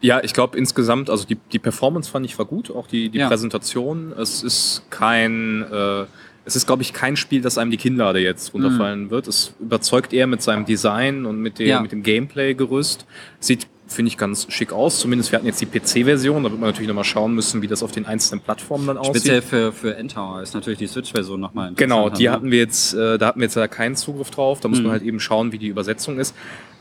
[0.00, 3.18] Ja, ich glaube insgesamt, also die, die Performance fand ich war gut, auch die, die
[3.18, 3.28] ja.
[3.28, 4.12] Präsentation.
[4.16, 6.04] Es ist kein, äh,
[6.44, 9.10] es ist, glaube ich, kein Spiel, das einem die Kinnlade jetzt runterfallen mhm.
[9.10, 9.26] wird.
[9.26, 11.80] Es überzeugt eher mit seinem Design und mit dem, ja.
[11.80, 13.06] mit dem Gameplay-Gerüst.
[13.40, 15.00] Sieht finde ich ganz schick aus.
[15.00, 17.82] Zumindest wir hatten jetzt die PC-Version, da wird man natürlich nochmal schauen müssen, wie das
[17.82, 19.16] auf den einzelnen Plattformen dann aussieht.
[19.16, 22.30] Speziell für, für Endtower ist natürlich die Switch-Version nochmal Genau, die ne?
[22.30, 24.60] hatten wir jetzt, äh, da hatten wir jetzt ja keinen Zugriff drauf.
[24.60, 24.84] Da muss mhm.
[24.84, 26.34] man halt eben schauen, wie die Übersetzung ist.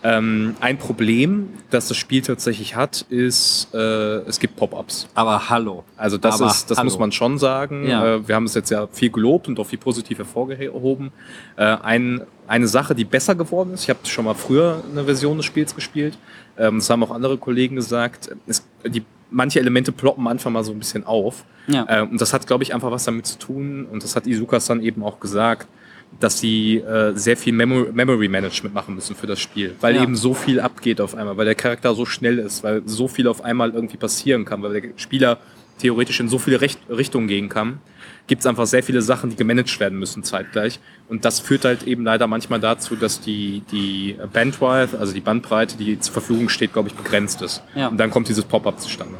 [0.07, 5.09] Ähm, ein Problem, das das Spiel tatsächlich hat, ist, äh, es gibt Pop-ups.
[5.15, 5.83] Aber hallo.
[5.97, 6.85] Also das Aber ist, das hallo.
[6.85, 7.85] muss man schon sagen.
[7.85, 8.15] Ja.
[8.15, 11.11] Äh, wir haben es jetzt ja viel gelobt und auch viel positiv hervorgehoben.
[11.57, 15.35] Äh, ein, eine Sache, die besser geworden ist, ich habe schon mal früher eine Version
[15.35, 16.17] des Spiels gespielt,
[16.57, 20.71] ähm, das haben auch andere Kollegen gesagt, es, die, manche Elemente ploppen einfach mal so
[20.71, 21.43] ein bisschen auf.
[21.67, 21.85] Ja.
[21.89, 24.59] Ähm, und das hat, glaube ich, einfach was damit zu tun, und das hat Izuka
[24.65, 25.67] dann eben auch gesagt,
[26.19, 30.03] dass sie äh, sehr viel Memo Memory Management machen müssen für das Spiel, weil ja.
[30.03, 33.27] eben so viel abgeht auf einmal, weil der Charakter so schnell ist, weil so viel
[33.27, 35.37] auf einmal irgendwie passieren kann, weil der Spieler
[35.79, 37.79] theoretisch in so viele Recht Richtungen gehen kann
[38.27, 40.79] gibt es einfach sehr viele Sachen, die gemanagt werden müssen zeitgleich.
[41.09, 45.77] Und das führt halt eben leider manchmal dazu, dass die, die Bandwidth, also die Bandbreite,
[45.77, 47.63] die zur Verfügung steht, glaube ich, begrenzt ist.
[47.73, 47.87] Ja.
[47.87, 49.15] Und dann kommt dieses Pop-up zustande.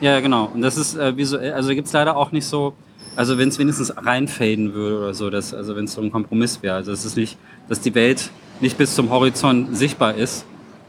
[0.00, 0.50] Ja, genau.
[0.52, 2.74] Und das ist äh, visuell, also gibt es leider auch nicht so,
[3.16, 6.62] also wenn es wenigstens reinfaden würde oder so, dass, also wenn es so ein Kompromiss
[6.62, 6.76] wäre.
[6.76, 7.36] Also es ist nicht,
[7.68, 10.44] dass die Welt nicht bis zum Horizont sichtbar ist,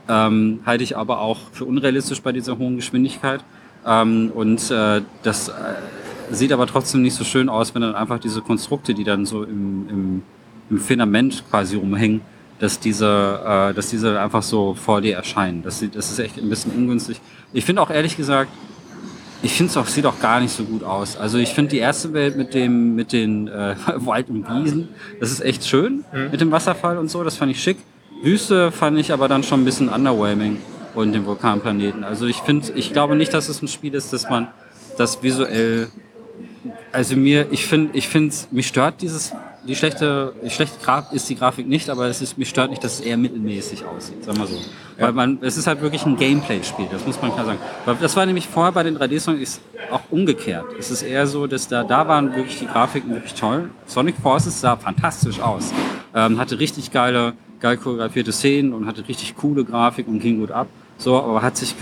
[0.07, 3.43] ähm, halte ich aber auch für unrealistisch bei dieser hohen Geschwindigkeit.
[3.85, 5.53] Ähm, und äh, das äh,
[6.31, 9.43] sieht aber trotzdem nicht so schön aus, wenn dann einfach diese Konstrukte, die dann so
[9.43, 10.21] im, im,
[10.69, 12.21] im Filament quasi rumhängen,
[12.59, 15.63] dass diese, äh, dass diese einfach so vor dir erscheinen.
[15.63, 17.19] Das, sieht, das ist echt ein bisschen ungünstig.
[17.51, 18.51] Ich finde auch ehrlich gesagt,
[19.43, 21.17] ich finde es auch, sieht auch gar nicht so gut aus.
[21.17, 24.89] Also ich finde die erste Welt mit dem, mit den äh, Wald und Wiesen,
[25.19, 26.31] das ist echt schön mhm.
[26.31, 27.77] mit dem Wasserfall und so, das fand ich schick.
[28.23, 30.57] Wüste fand ich aber dann schon ein bisschen underwhelming
[30.95, 32.05] und den Vulkanplaneten.
[32.05, 34.47] Also ich finde, ich glaube nicht, dass es ein Spiel ist, dass man
[34.97, 35.89] das visuell
[36.91, 39.33] also mir, ich finde, ich finde, mich stört dieses,
[39.67, 42.99] die schlechte, schlechte Graf ist die Grafik nicht, aber es ist, mich stört nicht, dass
[42.99, 44.55] es eher mittelmäßig aussieht, sagen wir so.
[44.55, 45.05] Ja.
[45.05, 47.59] Weil man, es ist halt wirklich ein Gameplay-Spiel, das muss man klar sagen.
[47.85, 49.61] Weil das war nämlich vorher bei den 3D-Songs
[49.91, 50.65] auch umgekehrt.
[50.77, 53.69] Es ist eher so, dass da, da waren wirklich die Grafiken wirklich toll.
[53.85, 55.73] Sonic Forces sah fantastisch aus.
[56.13, 60.51] Ähm, hatte richtig geile, geil choreografierte Szenen und hatte richtig coole Grafik und ging gut
[60.51, 60.67] ab.
[60.97, 61.75] So, aber hat sich,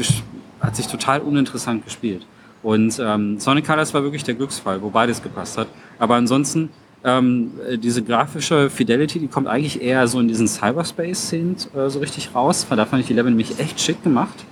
[0.59, 2.25] hat sich total uninteressant gespielt.
[2.63, 5.67] Und ähm, Sonic Colors war wirklich der Glücksfall, wo beides gepasst hat.
[5.97, 6.69] Aber ansonsten,
[7.03, 12.35] ähm, diese grafische Fidelity, die kommt eigentlich eher so in diesen Cyberspace-Szenen äh, so richtig
[12.35, 12.67] raus.
[12.69, 14.45] Da fand ich die Level nämlich echt schick gemacht.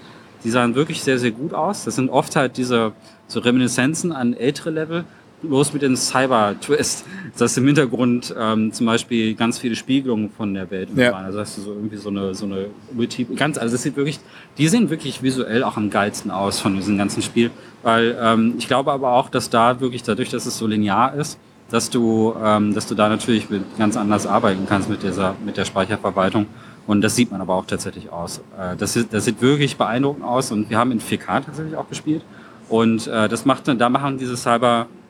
[0.44, 1.84] Die sahen wirklich sehr, sehr gut aus.
[1.84, 2.94] Das sind oft halt diese
[3.28, 5.04] so Reminiszenzen an ältere Level,
[5.42, 7.06] los mit dem Cyber-Twist,
[7.38, 11.12] dass im Hintergrund ähm, zum Beispiel ganz viele Spiegelungen von der Welt Ja.
[11.14, 11.26] waren.
[11.26, 14.20] Also hast du so irgendwie so eine, so eine Multi ganz, also das sieht wirklich,
[14.58, 17.52] die sehen wirklich visuell auch am geilsten aus von diesem ganzen Spiel,
[17.84, 21.38] weil ähm, ich glaube aber auch, dass da wirklich dadurch, dass es so linear ist,
[21.70, 25.56] dass du, ähm, dass du da natürlich mit, ganz anders arbeiten kannst mit dieser, mit
[25.58, 26.48] der Speicherverwaltung.
[26.88, 28.40] Und das sieht man aber auch tatsächlich aus.
[28.60, 31.88] Äh, das, sieht, das sieht wirklich beeindruckend aus und wir haben in 4K tatsächlich auch
[31.88, 32.24] gespielt.
[32.68, 34.36] Und äh, das macht, dann- da machen diese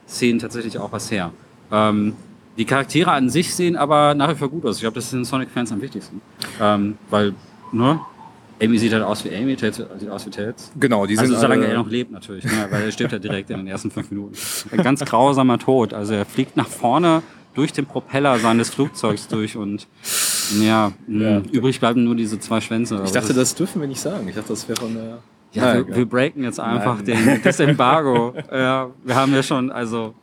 [0.09, 1.31] Cyber-Szenen tatsächlich auch was her.
[1.71, 2.15] Ähm,
[2.57, 4.75] die Charaktere an sich sehen aber nach wie vor gut aus.
[4.77, 6.21] Ich glaube, das ist den Sonic-Fans am wichtigsten.
[6.59, 7.33] Ähm, weil,
[7.71, 7.99] ne?
[8.61, 10.69] Amy sieht halt aus wie Amy, Tails sieht aus wie Tails.
[10.77, 12.67] Genau, die Also sind solange alle- er noch lebt natürlich, ne?
[12.69, 14.33] weil er stirbt ja direkt in den ersten fünf Minuten.
[14.71, 15.93] Ein ganz grausamer Tod.
[15.93, 17.21] Also er fliegt nach vorne
[17.53, 19.87] durch den Propeller seines Flugzeugs durch und
[20.61, 21.41] ja, mh, Ja.
[21.53, 23.01] übrig bleiben nur diese zwei Schwänze.
[23.05, 24.27] Ich dachte, das dürfen wir nicht sagen.
[24.27, 25.19] Ich dachte, das wäre von der.
[25.51, 28.33] Ja, wir, wir breaken jetzt einfach den, das Embargo.
[28.51, 30.13] ja, wir haben ja schon, also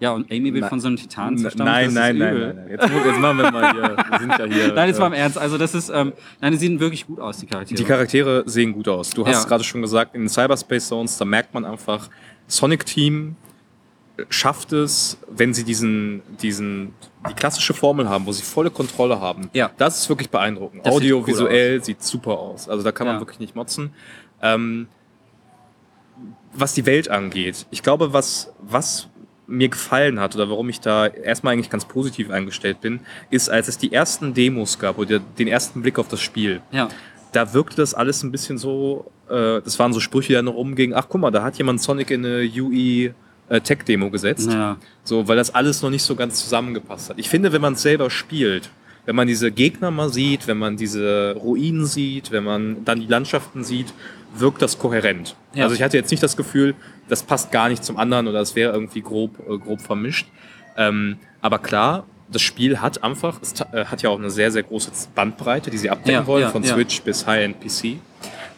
[0.00, 1.72] ja, und Amy wird Na- von so einem Titan zerstampft.
[1.72, 2.68] Nein, nein, nein, nein, nein.
[2.70, 3.96] Jetzt, jetzt machen wir mal hier.
[4.10, 4.72] Wir sind ja hier.
[4.74, 5.38] Nein, jetzt mal im äh, Ernst.
[5.38, 7.76] Also das ist, ähm, nein, die sehen wirklich gut aus, die Charaktere.
[7.78, 9.10] Die Charaktere sehen gut aus.
[9.10, 9.38] Du hast Ja.
[9.42, 12.08] es gerade schon gesagt, in Cyberspace Zones, da merkt man einfach,
[12.48, 13.36] Sonic Team
[14.28, 16.92] schafft es, wenn sie diesen, diesen,
[17.28, 19.50] die klassische Formel haben, wo sie volle Kontrolle haben.
[19.52, 19.70] Ja.
[19.78, 20.84] Das ist wirklich beeindruckend.
[20.84, 22.68] Das sieht cool visuell sieht super aus.
[22.68, 23.20] Also da kann man Ja.
[23.20, 23.92] wirklich nicht motzen.
[24.42, 24.88] Ähm,
[26.52, 29.08] was die Welt angeht, ich glaube, was, was
[29.46, 33.68] mir gefallen hat oder warum ich da erstmal eigentlich ganz positiv eingestellt bin, ist, als
[33.68, 36.88] es die ersten Demos gab oder den ersten Blick auf das Spiel ja,
[37.32, 40.54] da wirkte das alles ein bisschen so, äh, das waren so Sprüche, die dann noch
[40.54, 43.14] rumgingen, ach guck mal, da hat jemand Sonic in eine UE
[43.48, 44.50] äh, Tech-Demo gesetzt.
[44.50, 47.18] ja, So, weil das alles noch nicht so ganz zusammengepasst hat.
[47.18, 48.70] Ich finde, wenn man es selber spielt,
[49.06, 53.06] wenn man diese Gegner mal sieht, wenn man diese Ruinen sieht, wenn man dann die
[53.06, 53.92] Landschaften sieht,
[54.34, 55.36] wirkt das kohärent.
[55.54, 55.64] Ja.
[55.64, 56.74] Also ich hatte jetzt nicht das Gefühl,
[57.08, 60.26] das passt gar nicht zum anderen oder es wäre irgendwie grob, äh, grob vermischt.
[60.76, 64.62] Ähm, aber klar, das Spiel hat einfach, es äh, hat ja auch eine sehr, sehr
[64.62, 66.64] große Bandbreite, die sie abdecken Ja, wollen, ja, von.
[66.64, 67.98] Switch bis High-End PC.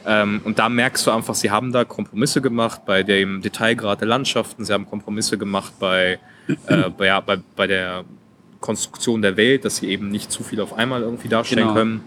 [0.07, 4.09] Ähm, und da merkst du einfach, sie haben da Kompromisse gemacht bei dem Detailgrad der
[4.09, 6.19] Landschaften, sie haben Kompromisse gemacht bei,
[6.67, 8.05] äh, bei, bei, bei der
[8.61, 11.75] Konstruktion der Welt, dass sie eben nicht zu viel auf einmal irgendwie darstellen Genau.
[11.75, 12.01] können.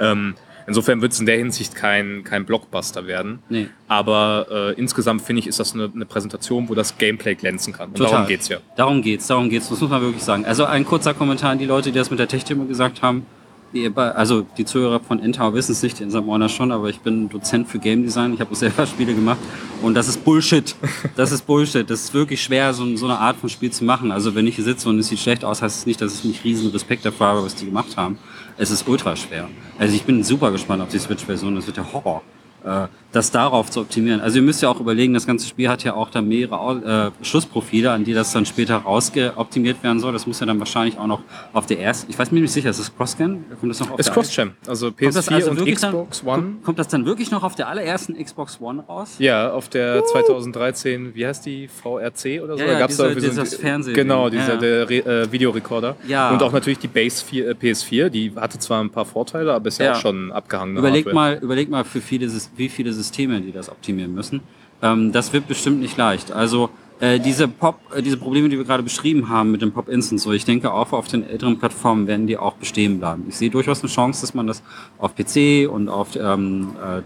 [0.00, 0.34] Ähm,
[0.66, 3.40] insofern wird es in der Hinsicht kein, kein Blockbuster werden.
[3.48, 3.68] nee.
[3.88, 7.88] Aber äh, insgesamt finde ich, ist das eine, eine Präsentation, wo das Gameplay glänzen kann.
[7.88, 8.12] Und Total.
[8.12, 8.58] darum geht's ja.
[8.76, 10.44] Darum geht's, darum geht's, das muss man wirklich sagen.
[10.44, 13.26] Also ein kurzer Kommentar an die Leute, die das mit der Tech-Demo gesagt haben.
[13.72, 16.56] Die, also die Zuhörer von Endtower wissen es nicht, in St.
[16.56, 18.34] Schon, aber ich bin Dozent für Game Design.
[18.34, 19.38] Ich habe auch selber Spiele gemacht
[19.82, 20.74] und das ist Bullshit.
[21.14, 21.88] Das ist Bullshit.
[21.88, 24.10] Das ist wirklich schwer, so, so eine Art von Spiel zu machen.
[24.10, 26.24] Also wenn ich hier sitze und es sieht schlecht aus, heißt es nicht, dass ich
[26.24, 28.18] nicht riesen Respekt dafür habe, was die gemacht haben.
[28.60, 29.48] Es ist ultra schwer.
[29.78, 31.56] Also ich bin super gespannt auf die Switch-Version.
[31.56, 32.20] Das wird der Horror
[32.62, 34.20] äh, das darauf zu optimieren.
[34.20, 37.24] Also ihr müsst ja auch überlegen, das ganze Spiel hat ja auch da mehrere äh,
[37.24, 40.12] Schlussprofile, an die das dann später rausgeoptimiert werden soll.
[40.12, 41.20] Das muss ja dann wahrscheinlich auch noch
[41.52, 43.44] auf der ersten, ich weiß mir nicht sicher, ist das Cross-Scan?
[43.58, 46.52] Kommt das noch auf Ist Cross-Gen, also PS4 Kommt das also und Xbox dann, One.
[46.64, 49.16] Kommt, das dann wirklich noch auf der allerersten Xbox One raus?
[49.18, 52.60] Ja, auf der 2013, wie heißt die, VRC oder so?
[52.62, 54.56] Ja, Da ja, gab's diese- da dieses ein- Fernsehen- Genau, dieser ja.
[54.56, 55.96] der Re äh, Videorekorder.
[56.06, 56.30] Ja.
[56.30, 59.68] Und auch natürlich die Base 4, äh, PS4, die hatte zwar ein paar Vorteile, aber
[59.68, 60.76] ist ja, auch schon abgehangen.
[60.76, 64.40] Überleg mal, überleg mal für viele, wie viele Systeme, die das optimieren müssen.
[64.82, 66.32] Ähm, das wird bestimmt nicht leicht.
[66.32, 66.70] Also
[67.00, 70.22] äh, diese Pop, äh, diese Probleme, die wir gerade beschrieben haben mit dem Pop Instance,
[70.22, 73.24] so ich denke auch auf den älteren Plattformen werden die auch bestehen bleiben.
[73.28, 74.62] Ich sehe durchaus eine Chance, dass man das
[74.98, 77.02] auf PC und auf ähm, äh, äh,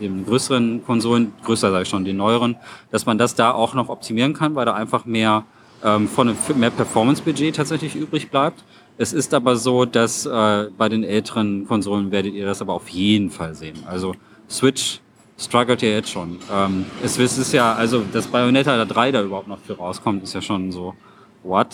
[0.00, 2.56] den größeren Konsolen, größer sage ich schon, den neueren,
[2.90, 5.44] dass man das da auch noch optimieren kann, weil da einfach mehr
[5.82, 8.64] ähm, von mehr Performance-Budget tatsächlich übrig bleibt.
[8.98, 12.88] Es ist aber so, dass äh, bei den älteren Konsolen werdet ihr das aber auf
[12.88, 13.78] jeden Fall sehen.
[13.86, 14.14] Also
[14.50, 15.00] Switch
[15.38, 16.38] struggelt ja jetzt schon.
[16.52, 20.34] Ähm, es, es ist ja, also dass Bayonetta 3 da überhaupt noch für rauskommt, ist
[20.34, 20.94] ja schon so,
[21.42, 21.68] what?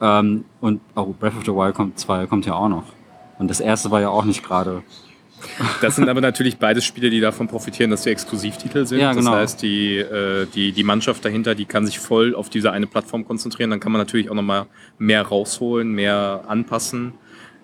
[0.00, 2.84] Ähm, und oh, Breath of the Wild kommt 2 kommt ja auch noch.
[3.38, 4.82] Und das erste war ja auch nicht gerade.
[5.80, 9.00] Das sind aber natürlich beides Spiele, die davon profitieren, dass sie Exklusivtitel sind.
[9.00, 9.32] Ja, genau.
[9.32, 12.86] Das heißt, die, äh, die, die Mannschaft dahinter, die kann sich voll auf diese eine
[12.86, 13.70] Plattform konzentrieren.
[13.70, 14.66] Dann kann man natürlich auch nochmal
[14.98, 17.12] mehr rausholen, mehr anpassen.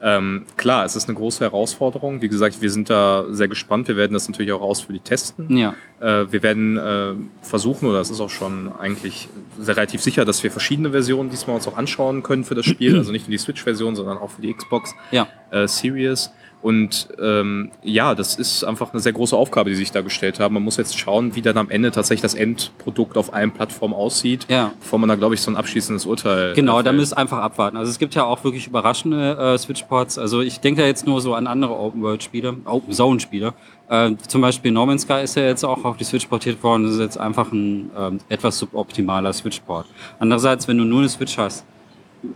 [0.04, 2.22] Ähm, klar, es ist eine große Herausforderung.
[2.22, 3.86] Wie gesagt, wir sind da sehr gespannt.
[3.86, 5.56] Wir werden das natürlich auch ausführlich testen.
[5.56, 5.74] Ja.
[6.00, 9.28] Äh, wir werden äh, versuchen, oder es ist auch schon eigentlich
[9.60, 12.96] sehr relativ sicher, dass wir verschiedene Versionen diesmal uns auch anschauen können für das Spiel.
[12.98, 15.28] also nicht nur die Switch-Version, sondern auch für die Xbox Ja.
[15.50, 16.32] äh, Series.
[16.62, 20.54] Und ähm, ja, das ist einfach eine sehr große Aufgabe, die sich da gestellt haben.
[20.54, 24.46] Man muss jetzt schauen, wie dann am Ende tatsächlich das Endprodukt auf allen Plattformen aussieht,
[24.48, 24.70] Ja.
[24.80, 26.54] bevor man da, glaube ich, so ein abschließendes Urteil.
[26.54, 27.76] Genau, äh, da müsst einfach abwarten.
[27.76, 30.18] Also es gibt ja auch wirklich überraschende äh, Switch-Ports.
[30.18, 33.54] Also ich denke da jetzt nur so an andere Open-World-Spiele, Open-Zone-Spiele.
[33.88, 36.84] Äh, zum Beispiel No Man's Sky ist ja jetzt auch auf die Switch portiert worden.
[36.84, 39.86] Das ist jetzt einfach ein ähm, etwas suboptimaler Switch-Port.
[40.20, 41.64] Andererseits, wenn du nur eine Switch hast,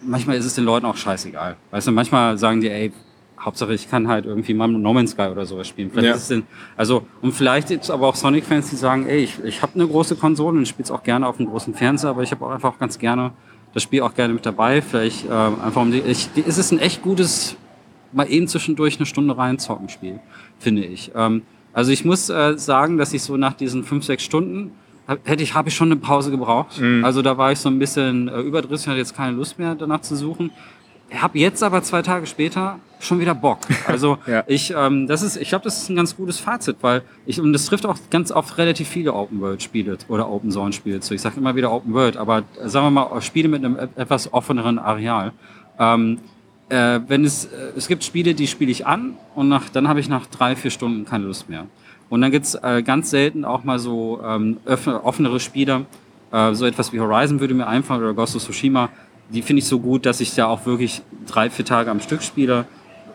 [0.03, 1.55] manchmal ist es den Leuten auch scheißegal.
[1.71, 2.93] Weißt du, manchmal sagen die, ey,
[3.47, 5.91] Hauptsache ich kann halt irgendwie mal No Man's Sky oder sowas spielen.
[5.91, 6.15] Vielleicht Ja.
[6.17, 6.43] ist es denn,
[6.77, 9.87] also, und vielleicht gibt es aber auch Sonic-Fans, die sagen, ey, ich, ich habe eine
[9.87, 12.51] große Konsole und spiele es auch gerne auf einem großen Fernseher, aber ich habe auch
[12.51, 13.31] einfach auch ganz gerne
[13.73, 14.83] das Spiel auch gerne mit dabei.
[14.83, 17.57] Vielleicht ähm, einfach um die, ich, die, es ist ein echt gutes,
[18.13, 20.19] mal eben zwischendurch eine Stunde reinzocken Spiel,
[20.59, 21.13] finde ich.
[21.15, 21.43] Ähm,
[21.73, 24.73] also ich muss äh, sagen, dass ich so nach diesen fünf, sechs Stunden
[25.07, 26.81] hab- hätte ich, habe ich schon eine Pause gebraucht.
[27.03, 30.01] Also da war ich so ein bisschen äh, überdrüssig, hatte jetzt keine Lust mehr danach
[30.01, 30.51] zu suchen.
[31.15, 33.59] Habe jetzt aber zwei Tage später schon wieder Bock.
[33.87, 34.43] Also Ja.
[34.47, 37.53] ich, ähm, das ist, ich glaube, das ist ein ganz gutes Fazit, weil ich und
[37.53, 41.15] das trifft auch ganz oft relativ viele Open World Spiele oder Open Zone Spiele zu.
[41.15, 44.01] Ich sage immer wieder Open World, aber äh, sagen wir mal Spiele mit einem e-
[44.01, 45.33] etwas offeneren Areal.
[45.79, 46.19] Ähm,
[46.69, 50.01] äh, wenn es, äh, es gibt Spiele, die spiele ich an und nach, dann habe
[50.01, 51.67] ich nach drei, vier Stunden keine Lust mehr.
[52.09, 55.87] Und dann gibt's äh, ganz selten auch mal so ähm, offenere Spiele.
[56.33, 58.89] Äh, so etwas wie Horizon würde mir einfallen oder Ghost of Tsushima.
[59.31, 62.23] Die finde ich so gut, dass ich ja auch wirklich drei, vier Tage am Stück
[62.23, 62.67] spiele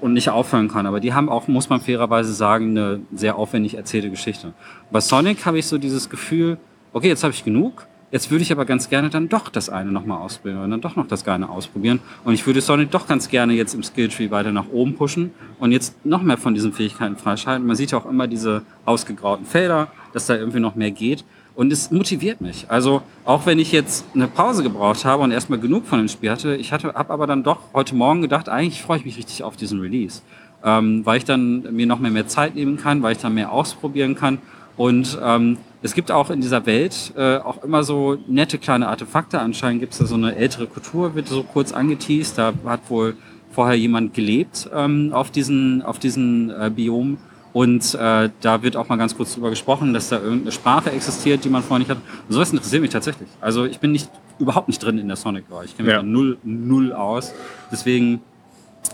[0.01, 0.85] und nicht aufhören kann.
[0.85, 4.53] Aber die haben auch, muss man fairerweise sagen, eine sehr aufwendig erzählte Geschichte.
[4.91, 6.57] Bei Sonic habe ich so dieses Gefühl,
[6.91, 7.87] okay, jetzt habe ich genug.
[8.11, 10.97] Jetzt würde ich aber ganz gerne dann doch das eine nochmal ausprobieren und dann doch
[10.97, 12.01] noch das eine ausprobieren.
[12.25, 15.71] Und ich würde Sonic doch ganz gerne jetzt im Skilltree weiter nach oben pushen und
[15.71, 17.65] jetzt noch mehr von diesen Fähigkeiten freischalten.
[17.65, 21.23] Man sieht ja auch immer diese ausgegrauten Felder, dass da irgendwie noch mehr geht.
[21.53, 22.65] Und es motiviert mich.
[22.69, 26.31] Also auch wenn ich jetzt eine Pause gebraucht habe und erstmal genug von dem Spiel
[26.31, 29.43] hatte, ich hatte, habe aber dann doch heute Morgen gedacht, eigentlich freue ich mich richtig
[29.43, 30.21] auf diesen Release,
[30.63, 33.51] ähm, weil ich dann mir noch mehr, mehr Zeit nehmen kann, weil ich dann mehr
[33.51, 34.39] ausprobieren kann.
[34.77, 39.39] Und ähm, es gibt auch in dieser Welt äh, auch immer so nette kleine Artefakte.
[39.39, 42.37] Anscheinend gibt es da so eine ältere Kultur, wird so kurz angeteased.
[42.37, 43.15] Da hat wohl
[43.51, 47.17] vorher jemand gelebt ähm, auf diesen, auf diesen äh, Biom.
[47.53, 51.43] Und äh, da wird auch mal ganz kurz drüber gesprochen, dass da irgendeine Sprache existiert,
[51.43, 51.97] die man vorher nicht hat.
[51.97, 53.27] Und sowas interessiert mich tatsächlich.
[53.41, 55.65] Also ich bin nicht überhaupt nicht drin in der Sonic-Lore.
[55.65, 56.01] Ich kenne mich Ja.
[56.03, 57.33] null, null aus.
[57.71, 58.21] Deswegen,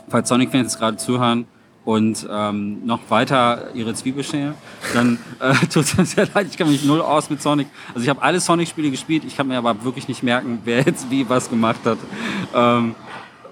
[0.09, 1.45] falls Sonic-Fans jetzt gerade zuhören
[1.85, 4.55] und ähm, noch weiter ihre Zwiebel schälen,
[4.93, 6.47] dann äh, tut es mir sehr leid.
[6.49, 7.67] Ich kenne mich null aus mit Sonic.
[7.93, 9.23] Also ich habe alle Sonic-Spiele gespielt.
[9.25, 11.99] Ich kann mir aber wirklich nicht merken, wer jetzt wie was gemacht hat.
[12.55, 12.95] Ähm,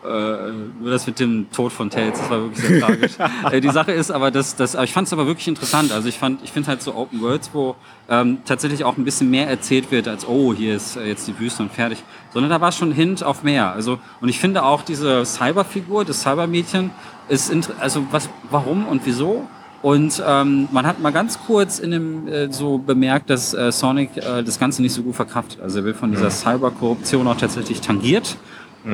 [0.05, 0.51] äh,
[0.81, 3.11] nur das mit dem Tod von Tails, das war wirklich sehr tragisch.
[3.51, 5.91] äh, die Sache ist aber, dass, dass aber ich fand es aber wirklich interessant.
[5.91, 7.75] Also ich fand, ich finde halt so Open Worlds, wo
[8.09, 11.39] ähm, tatsächlich auch ein bisschen mehr erzählt wird als oh hier ist äh, jetzt die
[11.39, 12.03] Wüste und fertig,
[12.33, 13.71] sondern da war schon Hint auf mehr.
[13.71, 16.91] Also und ich finde auch diese Cyberfigur, das Cybermädchen,
[17.27, 19.47] ist also was, warum und wieso?
[19.85, 24.17] Und ähm, man hat mal ganz kurz in dem äh, so bemerkt, dass äh, Sonic
[24.17, 25.61] äh, das Ganze nicht so gut verkraftet.
[25.61, 28.35] Also er wird von dieser Cyberkorruption auch tatsächlich tangiert.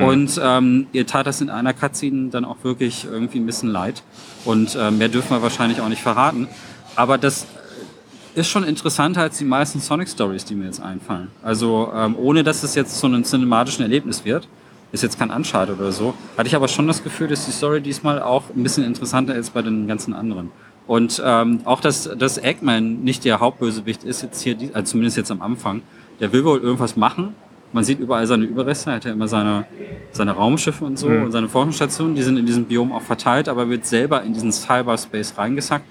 [0.00, 4.02] Und ähm, ihr tat das in einer Cutscene dann auch wirklich irgendwie ein bisschen leid.
[4.44, 6.48] Und äh, mehr dürfen wir wahrscheinlich auch nicht verraten.
[6.96, 7.46] Aber das
[8.34, 11.28] ist schon interessanter als die meisten Sonic Stories, die mir jetzt einfallen.
[11.42, 14.48] Also ähm, ohne dass es jetzt zu einem cinematischen Erlebnis wird,
[14.92, 17.80] ist jetzt kein Uncharted oder so, hatte ich aber schon das Gefühl, dass die Story
[17.80, 20.50] diesmal auch ein bisschen interessanter ist bei den ganzen anderen.
[20.86, 25.30] Und ähm, auch, dass, dass Eggman nicht der Hauptbösewicht ist, jetzt hier, also zumindest jetzt
[25.30, 25.82] am Anfang,
[26.20, 27.34] der will wohl irgendwas machen.
[27.72, 29.64] Man sieht überall seine Überreste, er hat ja immer seine,
[30.12, 33.68] seine Raumschiffe und so und seine Forschungsstationen, die sind in diesem Biom auch verteilt, aber
[33.70, 35.86] wird selber in diesen Cyberspace reingesackt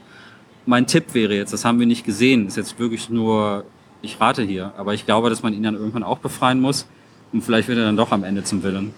[0.65, 3.65] mein Tipp wäre jetzt, das haben wir nicht gesehen, ist jetzt wirklich nur,
[4.01, 6.87] ich rate hier, aber ich glaube, dass man ihn dann irgendwann auch befreien muss
[7.33, 8.93] und vielleicht wird er dann doch am Ende zum Willen.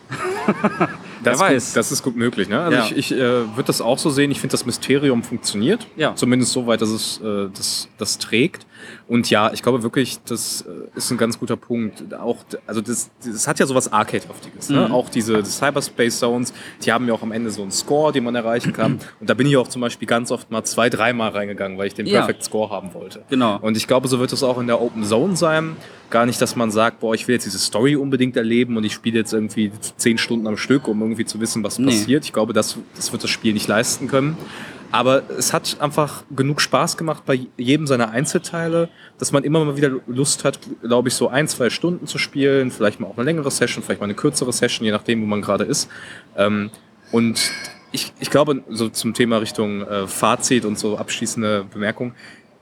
[1.24, 1.68] Das, Wer weiß.
[1.68, 2.50] Gut, das ist gut möglich.
[2.50, 2.60] Ne?
[2.60, 2.86] Also Ja.
[2.88, 4.30] ich, ich äh, würde das auch so sehen.
[4.30, 5.88] Ich finde, das Mysterium funktioniert.
[5.96, 6.14] Ja.
[6.16, 8.66] Zumindest so weit, dass es äh, das, das trägt.
[9.08, 12.14] Und ja, ich glaube wirklich, das äh, ist ein ganz guter Punkt.
[12.14, 14.70] Auch, also das, das hat ja sowas Arcade-haftiges.
[14.70, 14.88] Ne?
[14.88, 14.94] Mhm.
[14.94, 16.54] Auch diese Cyberspace Zones,
[16.84, 19.00] die haben ja auch am Ende so einen Score, den man erreichen kann.
[19.20, 21.94] Und da bin ich auch zum Beispiel ganz oft mal zwei, dreimal reingegangen, weil ich
[21.94, 22.20] den Ja.
[22.22, 23.24] Perfect Score haben wollte.
[23.30, 23.60] Genau.
[23.62, 25.76] Und ich glaube, so wird es auch in der Open Zone sein.
[26.10, 28.94] Gar nicht, dass man sagt, boah, ich will jetzt diese Story unbedingt erleben und ich
[28.94, 31.86] spiele jetzt irgendwie zehn Stunden am Stück, um irgendwie zu wissen, was Nee.
[31.88, 32.26] passiert.
[32.26, 34.38] Ich glaube, das, das wird das Spiel nicht leisten können.
[34.94, 39.76] Aber es hat einfach genug Spaß gemacht bei jedem seiner Einzelteile, dass man immer mal
[39.76, 43.26] wieder Lust hat, glaube ich, so ein, zwei Stunden zu spielen, vielleicht mal auch eine
[43.26, 45.90] längere Session, vielleicht mal eine kürzere Session, je nachdem, wo man gerade ist.
[46.38, 46.70] Ähm,
[47.12, 47.52] und
[47.92, 52.14] ich, ich glaube, so zum Thema Richtung äh, Fazit und so abschließende Bemerkung,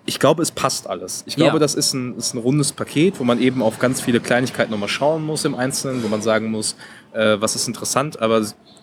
[0.06, 1.24] ich glaube, es passt alles.
[1.28, 1.60] Ich glaube, Ja.
[1.60, 4.90] das ist ein, ist ein rundes Paket, wo man eben auf ganz viele Kleinigkeiten nochmal
[4.90, 6.76] schauen muss im Einzelnen, wo man sagen muss,
[7.14, 8.42] äh, was ist interessant, aber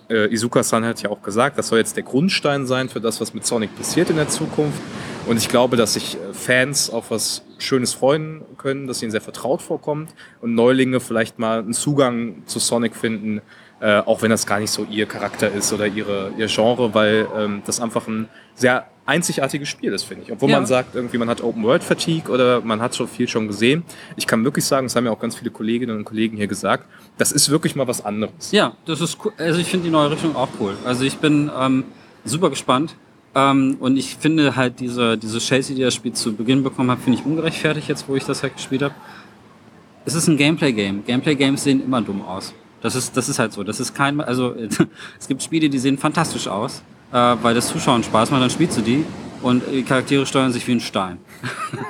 [0.09, 3.35] äh, Izuka-san hat ja auch gesagt, das soll jetzt der Grundstein sein für das, was
[3.35, 4.81] mit Sonic passiert in der Zukunft.
[5.27, 9.21] Und ich glaube, dass sich äh, Fans auf was Schönes freuen können, dass ihnen sehr
[9.21, 13.43] vertraut vorkommt und Neulinge vielleicht mal einen Zugang zu Sonic finden,
[13.81, 17.29] äh, auch wenn das gar nicht so ihr Charakter ist oder ihre, ihr Genre, weil
[17.37, 20.33] ähm, das einfach ein sehr einzigartiges Spiel ist, finde ich.
[20.33, 20.57] Obwohl Ja.
[20.57, 23.83] man sagt, irgendwie man hat Open World Fatigue oder man hat schon viel schon gesehen.
[24.17, 26.85] Ich kann wirklich sagen, das haben ja auch ganz viele Kolleginnen und Kollegen hier gesagt,
[27.17, 28.51] das ist wirklich mal was anderes.
[28.53, 29.33] Ja, das ist cool.
[29.39, 30.75] Also ich finde die neue Richtung auch cool.
[30.85, 31.85] Also ich bin ähm,
[32.25, 32.97] super gespannt.
[33.35, 36.99] Ähm, und ich finde halt diese, diese Chasey, die das Spiel zu Beginn bekommen hat,
[36.99, 38.95] finde ich ungerechtfertigt jetzt, wo ich das halt gespielt habe.
[40.05, 41.05] Es ist ein Gameplay-Game.
[41.05, 42.53] Gameplay-Games sehen immer dumm aus.
[42.81, 43.65] Das ist, das ist halt so.
[43.65, 44.55] Das ist kein, also
[45.19, 48.79] es gibt Spiele, die sehen fantastisch aus, äh, weil das Zuschauen Spaß macht, dann spielst
[48.79, 49.05] du die
[49.43, 51.19] und die Charaktere steuern sich wie ein Stein.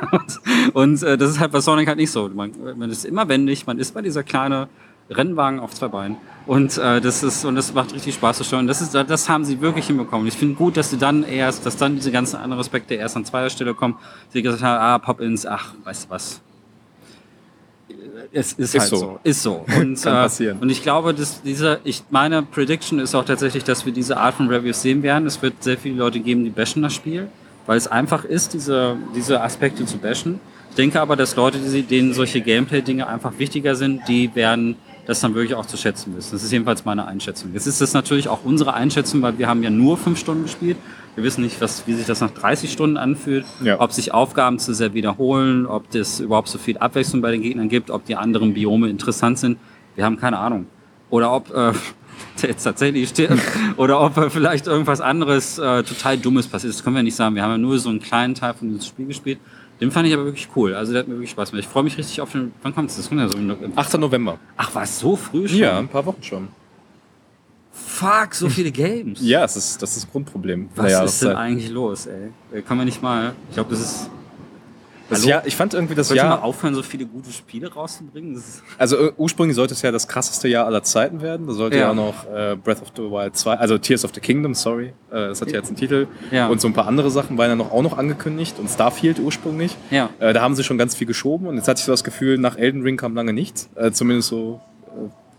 [0.72, 2.28] und äh, das ist halt bei Sonic halt nicht so.
[2.28, 4.68] Man, man ist immer wendig, man ist bei dieser kleine
[5.10, 6.16] Rennwagen auf zwei Beinen.
[6.46, 8.66] Und äh, das ist und das macht richtig Spaß zu steuern.
[8.66, 10.26] Das ist, das haben sie wirklich hinbekommen.
[10.26, 13.24] Ich finde gut, dass sie dann erst, dass dann diese ganzen anderen Aspekte erst an
[13.24, 13.96] zweiter Stelle kommen.
[14.30, 16.40] Sie gesagt haben, ah, Pop-ins, ach, weißt du was.
[18.32, 18.96] Es ist, Ist halt so.
[18.96, 19.20] so.
[19.22, 19.52] Ist so.
[19.78, 20.58] Und, Kann äh, passieren.
[20.58, 24.34] und ich glaube, dass diese, ich, meine Prediction ist auch tatsächlich, dass wir diese Art
[24.34, 25.26] von Reviews sehen werden.
[25.26, 27.28] Es wird sehr viele Leute geben, die bashen das Spiel,
[27.66, 30.40] weil es einfach ist, diese, diese Aspekte zu bashen.
[30.70, 34.76] Ich denke aber, dass Leute, die, denen solche Gameplay-Dinge einfach wichtiger sind, die werden
[35.06, 36.32] das dann wirklich auch zu schätzen wissen.
[36.32, 37.52] Das ist jedenfalls meine Einschätzung.
[37.54, 40.76] Jetzt ist das natürlich auch unsere Einschätzung, weil wir haben ja nur fünf Stunden gespielt.
[41.18, 43.80] Wir wissen nicht, was, wie sich das nach 30 Stunden anfühlt, Ja.
[43.80, 47.68] ob sich Aufgaben zu sehr wiederholen, ob das überhaupt so viel Abwechslung bei den Gegnern
[47.68, 49.58] gibt, ob die anderen Biome interessant sind.
[49.96, 50.66] Wir haben keine Ahnung.
[51.10, 51.72] Oder ob äh,
[52.40, 53.42] der jetzt tatsächlich stirbt
[53.76, 56.72] oder ob äh, vielleicht irgendwas anderes äh, total Dummes passiert.
[56.72, 57.34] Das können wir nicht sagen.
[57.34, 59.38] Wir haben ja nur so einen kleinen Teil von diesem Spiel gespielt.
[59.80, 60.72] Den fand ich aber wirklich cool.
[60.74, 61.64] Also der hat mir wirklich Spaß gemacht.
[61.64, 62.52] Ich freue mich richtig auf den.
[62.62, 62.96] Wann kommt es?
[62.96, 63.98] Das kommt ja so im- 8.
[63.98, 64.38] November.
[64.56, 65.58] Ach, war es so früh schon?
[65.58, 66.46] Ja, ein paar Wochen schon.
[67.86, 69.18] Fuck, so viele Games.
[69.22, 70.68] Ja, es ist, das ist das Grundproblem.
[70.74, 72.58] Was der ist denn eigentlich los, ey?
[72.58, 73.32] Äh, Kann man nicht mal.
[73.48, 74.10] Ich glaube, das ist.
[75.10, 75.30] Das Hallo?
[75.30, 78.34] Jahr, ich fand irgendwie das Sollte mal Jahr, aufhören, so viele gute Spiele rauszubringen?
[78.34, 81.46] Das also äh, ursprünglich sollte es ja das krasseste Jahr aller Zeiten werden.
[81.46, 81.84] Da sollte Ja.
[81.84, 84.88] ja, auch noch äh, Breath of the Wild 2, also Tears of the Kingdom, sorry,
[85.10, 86.08] äh, das hat ja jetzt einen Titel.
[86.30, 86.48] Ja.
[86.48, 89.74] Und so ein paar andere Sachen waren ja noch, auch noch angekündigt und Starfield ursprünglich.
[89.90, 90.10] Ja.
[90.18, 92.36] Äh, da haben sie schon ganz viel geschoben und jetzt hatte ich so das Gefühl,
[92.36, 93.70] nach Elden Ring kam lange nichts.
[93.76, 94.60] Äh, zumindest so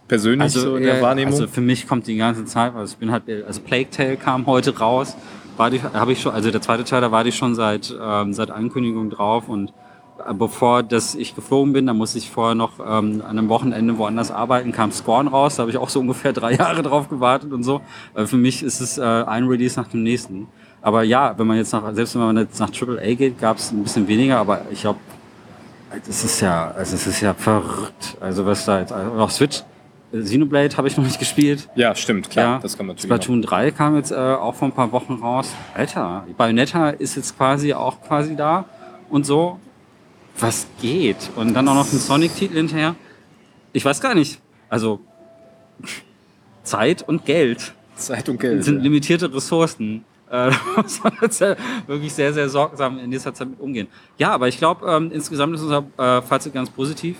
[0.10, 1.34] persönlich so in der äh, Wahrnehmung.
[1.34, 4.46] Also für mich kommt die ganze Zeit, also ich bin halt, also Plague Tale kam
[4.46, 5.16] heute raus,
[5.56, 8.34] war die, habe ich schon, also der zweite Teil, da war die schon seit, ähm,
[8.34, 9.72] seit Ankündigung drauf und
[10.28, 13.98] äh, bevor das ich geflogen bin, da musste ich vorher noch ähm, an einem Wochenende
[13.98, 17.54] woanders arbeiten, kam Scorn raus, da habe ich auch so ungefähr drei Jahre drauf gewartet
[17.54, 17.80] und so.
[18.16, 20.48] Äh, für mich ist es äh, ein Release nach dem nächsten.
[20.82, 23.72] Aber ja, wenn man jetzt nach, selbst wenn man jetzt nach AAA geht, gab es
[23.72, 25.00] ein bisschen weniger, aber ich glaube,
[26.06, 28.18] das ist ja, also es ist ja verrückt.
[28.22, 29.64] Also was da jetzt, also auch Switch,
[30.12, 31.70] Xenoblade habe ich noch nicht gespielt.
[31.76, 32.56] ja, stimmt, klar.
[32.56, 33.14] Ja, Das kann man natürlich.
[33.14, 35.54] Splatoon 3 kam jetzt äh, auch vor ein paar Wochen raus.
[35.74, 38.66] Alter, Bayonetta ist jetzt quasi auch quasi da
[39.10, 39.60] und so.
[40.40, 41.30] Was geht?
[41.36, 42.96] Und dann auch noch ein Sonic-Titel hinterher.
[43.74, 44.40] Ich weiß gar nicht.
[44.70, 45.00] Also
[46.64, 47.74] Zeit und Geld.
[47.96, 48.64] Zeit und Geld.
[48.64, 50.06] sind limitierte Ressourcen.
[50.30, 51.56] Äh, Da muss man jetzt ja
[51.88, 53.88] wirklich sehr, sehr sorgsam in dieser Zeit mit umgehen.
[54.18, 57.18] Ja, aber ich glaube, ähm, insgesamt ist unser äh, Fazit ganz positiv.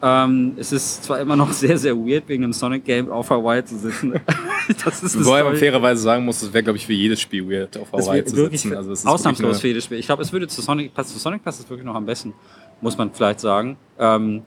[0.00, 3.78] Ähm, es ist zwar immer noch sehr, sehr weird, wegen einem Sonic-Game auf Hawaii zu
[3.78, 4.14] sitzen.
[4.84, 7.76] das ist Wobei man fairerweise sagen muss, das wäre, glaube ich, für jedes Spiel weird,
[7.76, 8.74] auf Hawaii zu sitzen.
[8.74, 9.98] Also es ausnahmslos für jedes Spiel.
[9.98, 12.32] Ich glaube, es würde zu Sonic, passt zu Sonic passt es wirklich noch am besten,
[12.80, 13.76] muss man vielleicht sagen.
[13.98, 14.42] Ähm,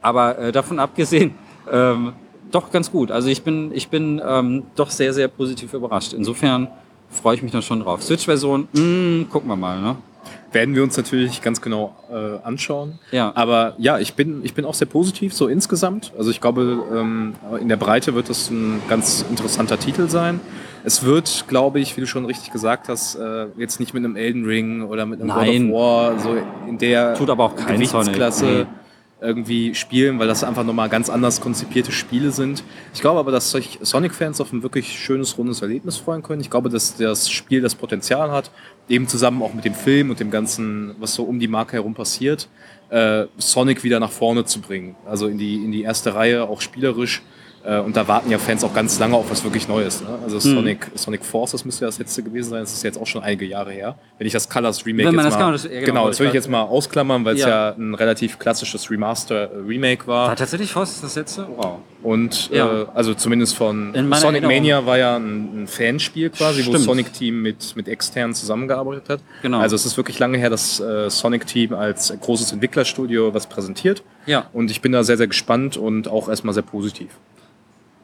[0.00, 1.34] aber äh, davon abgesehen,
[1.72, 2.12] ähm,
[2.50, 3.10] doch ganz gut.
[3.10, 6.12] Also ich bin, ich bin ähm, doch sehr, sehr positiv überrascht.
[6.12, 6.68] Insofern
[7.10, 8.02] freue ich mich da schon drauf.
[8.02, 9.96] Switch-Version, mm, gucken wir mal, ne?
[10.52, 12.98] Werden wir uns natürlich ganz genau äh, anschauen.
[13.10, 13.32] Ja.
[13.34, 16.12] Aber ja, ich bin, ich bin auch sehr positiv, so insgesamt.
[16.16, 20.40] Also ich glaube, ähm, in der Breite wird das ein ganz interessanter Titel sein.
[20.84, 24.16] Es wird, glaube ich, wie du schon richtig gesagt hast, äh, jetzt nicht mit einem
[24.16, 25.70] Elden Ring oder mit einem Nein.
[25.70, 26.36] God of War so
[26.66, 28.66] in der Tut aber auch Gewichtsklasse nee.
[29.20, 32.62] Irgendwie spielen, weil das einfach nochmal ganz anders konzipierte Spiele sind.
[32.94, 36.40] Ich glaube aber, dass sich Sonic-Fans auf ein wirklich schönes, rundes Erlebnis freuen können.
[36.40, 38.50] Ich glaube, dass das Spiel das Potenzial hat,
[38.88, 41.94] eben zusammen auch mit dem Film und dem Ganzen, was so um die Marke herum
[41.94, 42.48] passiert,
[42.90, 44.94] äh, Sonic wieder nach vorne zu bringen.
[45.04, 47.22] Also in die, in die erste Reihe, auch spielerisch.
[47.64, 50.00] Äh, und da warten ja Fans auch ganz lange auf was wirklich Neues.
[50.00, 50.08] Ne?
[50.24, 50.54] Also Hm.
[50.56, 52.60] Sonic, Sonic Force, das müsste ja das letzte gewesen sein.
[52.60, 53.96] Das ist jetzt auch schon einige Jahre her.
[54.18, 56.34] Wenn ich das Colors Remake jetzt das mal, das- ja, genau, genau, das würde ich
[56.34, 57.48] jetzt mal ausklammern, weil es Ja.
[57.48, 60.28] ja ein relativ klassisches Remaster-Remake war.
[60.28, 61.46] War tatsächlich Faust das letzte?
[61.56, 61.78] Wow.
[62.02, 62.82] Und Ja.
[62.82, 64.42] äh, also zumindest von Sonic Erinnerung.
[64.42, 66.84] Mania war ja ein, ein Fanspiel quasi, wo Stimmt.
[66.84, 69.20] Sonic Team mit, mit externen zusammengearbeitet hat.
[69.42, 69.58] Genau.
[69.58, 74.02] Also es ist wirklich lange her, dass äh, Sonic Team als großes Entwicklerstudio was präsentiert.
[74.26, 74.46] Ja.
[74.52, 77.08] Und ich bin da sehr, sehr gespannt und auch erstmal sehr positiv.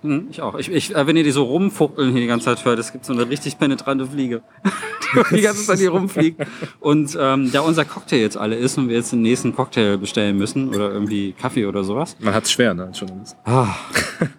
[0.05, 0.55] Hm, ich auch.
[0.59, 3.07] Ich, ich, äh, wenn ihr die so rumfuchteln hier die ganze Zeit hört, es gibt
[3.07, 4.43] so eine richtig penetrante Fliege,
[5.31, 6.43] die die ganze Zeit hier rumfliegt.
[6.79, 10.37] Und ähm, da unser Cocktail jetzt alle ist und wir jetzt den nächsten Cocktail bestellen
[10.37, 12.17] müssen oder irgendwie Kaffee oder sowas.
[12.21, 13.35] Man hat es schwer, ne, Journalist.
[13.45, 13.75] Ah,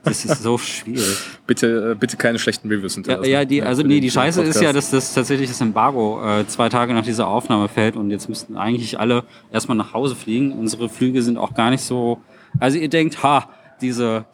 [0.03, 1.17] das ist so schwierig.
[1.47, 3.31] Bitte, äh, bitte keine schlechten Reviews Ja, hinterlassen.
[3.31, 4.93] ja, die, also nee, die Scheiße ist ja, Podcast.
[4.93, 8.55] dass das tatsächlich das Embargo äh, zwei Tage nach dieser Aufnahme fällt und jetzt müssten
[8.55, 10.51] eigentlich alle erstmal nach Hause fliegen.
[10.51, 12.19] Unsere Flüge sind auch gar nicht so.
[12.59, 13.49] Also ihr denkt, ha,
[13.81, 14.25] diese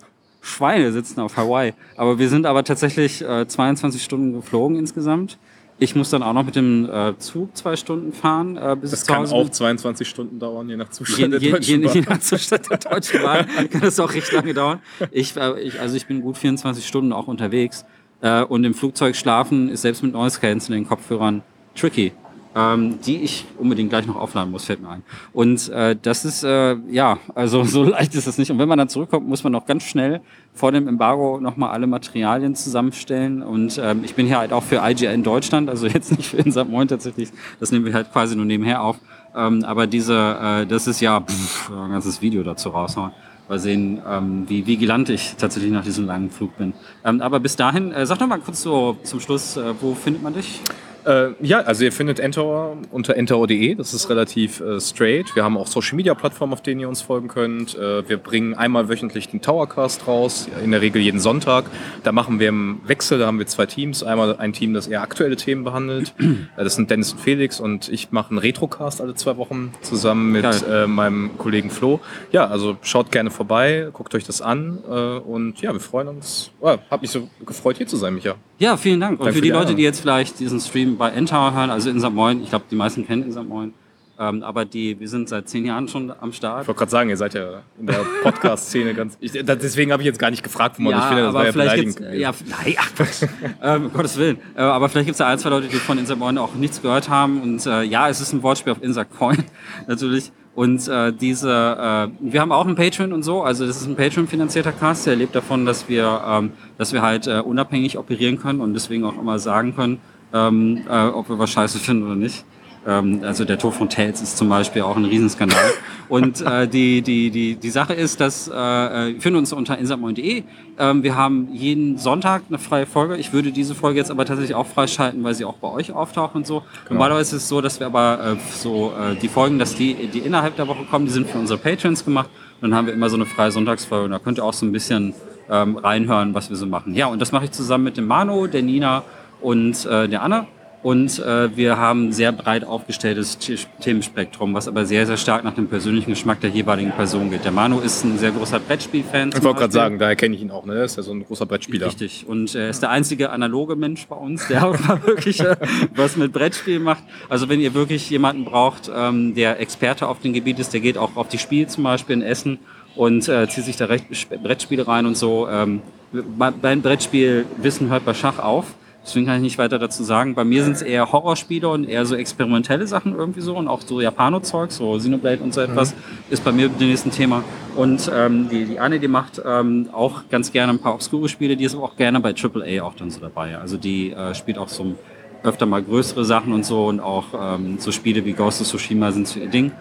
[0.42, 1.74] Schweine sitzen auf Hawaii.
[1.96, 5.38] Aber wir sind aber tatsächlich äh, 22 Stunden geflogen insgesamt.
[5.78, 9.04] Ich muss dann auch noch mit dem äh, Zug zwei Stunden fahren, äh, bis Das
[9.04, 9.52] zu kann auch bin.
[9.52, 12.04] 22 Stunden dauern, je nach Je, Zustand der je, je, Deutschen je Bahn.
[12.10, 14.80] nach Zustand der Deutschen Bahn kann das auch recht lange dauern.
[15.10, 17.86] Ich, äh, ich, also ich bin gut 24 Stunden auch unterwegs.
[18.22, 21.42] Äh, und im Flugzeug schlafen ist selbst mit Noise Cancelling Kopfhörern
[21.76, 22.12] tricky.
[22.54, 25.04] Ähm, die ich unbedingt gleich noch aufladen muss, fällt mir ein.
[25.32, 28.52] Und äh, das ist, äh, ja, also so leicht ist das nicht.
[28.52, 30.20] Und wenn man dann zurückkommt, muss man noch ganz schnell
[30.54, 33.42] vor dem Embargo nochmal alle Materialien zusammenstellen.
[33.42, 36.68] Und ähm, ich bin hier halt auch für IGN Deutschland, also jetzt nicht für Insert
[36.68, 37.30] Moin tatsächlich.
[37.62, 38.98] Das nehmen wir halt quasi nur nebenher auf.
[39.34, 43.12] Ähm, aber diese, äh, das ist ja pff, ein ganzes Video dazu raushauen.
[43.48, 46.74] Mal sehen, ähm, wie vigilant ich tatsächlich nach diesem langen Flug bin.
[47.06, 50.22] Ähm, aber bis dahin, äh, sag doch mal kurz so zum Schluss, äh, wo findet
[50.22, 50.62] man dich?
[51.06, 55.36] Äh, ja, also ihr findet Entour unter entour.de, das ist relativ äh, straight.
[55.36, 57.76] Wir haben auch Social Media Plattformen, auf denen ihr uns folgen könnt.
[57.76, 61.66] Äh, wir bringen einmal wöchentlich den Towercast raus, in der Regel jeden Sonntag.
[62.04, 64.04] Da machen wir im Wechsel, da haben wir zwei Teams.
[64.04, 66.14] Einmal ein Team, das eher aktuelle Themen behandelt.
[66.58, 70.32] Äh, das sind Dennis und Felix und ich mache einen Retrocast alle zwei Wochen zusammen
[70.32, 72.00] mit äh, meinem Kollegen Flo.
[72.32, 76.52] Ja, also schaut gerne vorbei, guckt euch das an äh, und ja, wir freuen uns.
[76.60, 78.36] Oh, hab mich so gefreut, hier zu sein, Micha.
[78.60, 79.20] Ja, vielen Dank.
[79.20, 81.70] Und Danke für für die die Leute, die jetzt vielleicht diesen Stream bei Endtower hören,
[81.70, 82.12] also in St.
[82.12, 83.48] Moin, ich glaube, die meisten kennen in St.
[83.48, 83.74] Moin,
[84.20, 86.62] ähm, aber die, wir sind seit zehn Jahren schon am Start.
[86.64, 89.18] Ich wollte gerade sagen, ihr seid ja in der Podcast-Szene ganz.
[89.20, 91.26] Ich, das- deswegen habe ich jetzt gar nicht gefragt, wo man mich findet.
[91.26, 91.98] Das war ja vielleicht beleidigend.
[91.98, 92.22] gibt's, gewesen.
[92.22, 92.34] ja,
[92.64, 94.38] nein, ach, ähm, Gottes Willen.
[94.56, 96.82] Äh, aber vielleicht gibt es ja ein, zwei Leute, die von Insert Moin auch nichts
[96.82, 97.42] gehört haben.
[97.42, 99.44] Und äh, ja, es ist ein Wortspiel auf Insert Coin,
[99.88, 100.32] natürlich.
[100.54, 103.42] Und äh, diese, äh, wir haben auch einen Patreon und so.
[103.42, 107.26] Also das ist ein Patreon-finanzierter Cast, der lebt davon, dass wir, ähm, dass wir halt
[107.26, 110.00] äh, unabhängig operieren können und deswegen auch immer sagen können,
[110.34, 112.46] ähm, äh, ob wir was scheiße finden oder nicht.
[112.86, 115.72] Ähm, also der Tod von Tales ist zum Beispiel auch ein Riesenskandal.
[116.10, 119.78] Und äh, die, die, die, die Sache ist, dass äh, äh, wir finden uns unter
[119.78, 120.44] insertmoin.de.
[120.80, 123.18] Ähm, wir haben jeden Sonntag eine freie Folge.
[123.18, 126.36] Ich würde diese Folge jetzt aber tatsächlich auch freischalten, weil sie auch bei euch auftaucht
[126.36, 126.64] und so.
[126.90, 130.20] Normalerweise ist es so, dass wir aber äh, so äh, die Folgen, dass die, die
[130.20, 132.30] innerhalb der Woche kommen, die sind für unsere Patrons gemacht.
[132.62, 134.06] Und dann haben wir immer so eine freie Sonntagsfolge.
[134.06, 135.14] Und da könnt ihr auch so ein bisschen
[135.50, 136.96] ähm, reinhören, was wir so machen.
[136.96, 139.04] Ja, und das mache ich zusammen mit dem Manu, der Nina
[139.42, 140.48] und äh, der Anna.
[140.84, 143.38] Und äh, wir haben ein sehr breit aufgestelltes
[143.82, 147.46] Themenspektrum, was aber sehr, sehr stark nach dem persönlichen Geschmack der jeweiligen Person geht.
[147.46, 149.30] Der Manu ist ein sehr großer Brettspielfan.
[149.30, 150.66] Ich wollte gerade sagen, daher kenne ich ihn auch.
[150.66, 150.74] Ne?
[150.74, 151.86] Er ist ja so ein großer Brettspieler.
[151.86, 152.26] Richtig.
[152.28, 155.56] Und er ist der einzige analoge Mensch bei uns, der auch mal wirklich äh,
[155.96, 157.04] was mit Brettspielen macht.
[157.30, 160.98] Also wenn ihr wirklich jemanden braucht, ähm, der Experte auf dem Gebiet ist, der geht
[160.98, 162.58] auch auf die Spiele zum Beispiel in Essen
[162.96, 164.08] und äh, zieht sich da recht,
[164.42, 165.48] Brettspiele rein und so.
[165.48, 168.66] Ähm, beim Brettspielwissen hört bei Schach auf.
[169.04, 170.36] Deswegen kann ich nicht weiter dazu sagen.
[170.36, 173.82] Bei mir sind es eher Horrorspiele und eher so experimentelle Sachen irgendwie so und auch
[173.82, 175.96] so Japano-Zeug, so Xenoblade und so etwas,
[176.30, 177.44] ist bei mir das nächste Thema.
[177.76, 181.58] Und ähm, die, die Anne, die macht ähm, auch ganz gerne ein paar obskure Spiele,
[181.58, 183.58] die ist aber auch gerne bei AAA auch dann so dabei.
[183.58, 184.96] Also die äh, spielt auch so
[185.44, 189.12] öfter mal größere Sachen und so und auch ähm, so Spiele wie Ghost of Tsushima
[189.12, 189.72] sind so ihr Ding.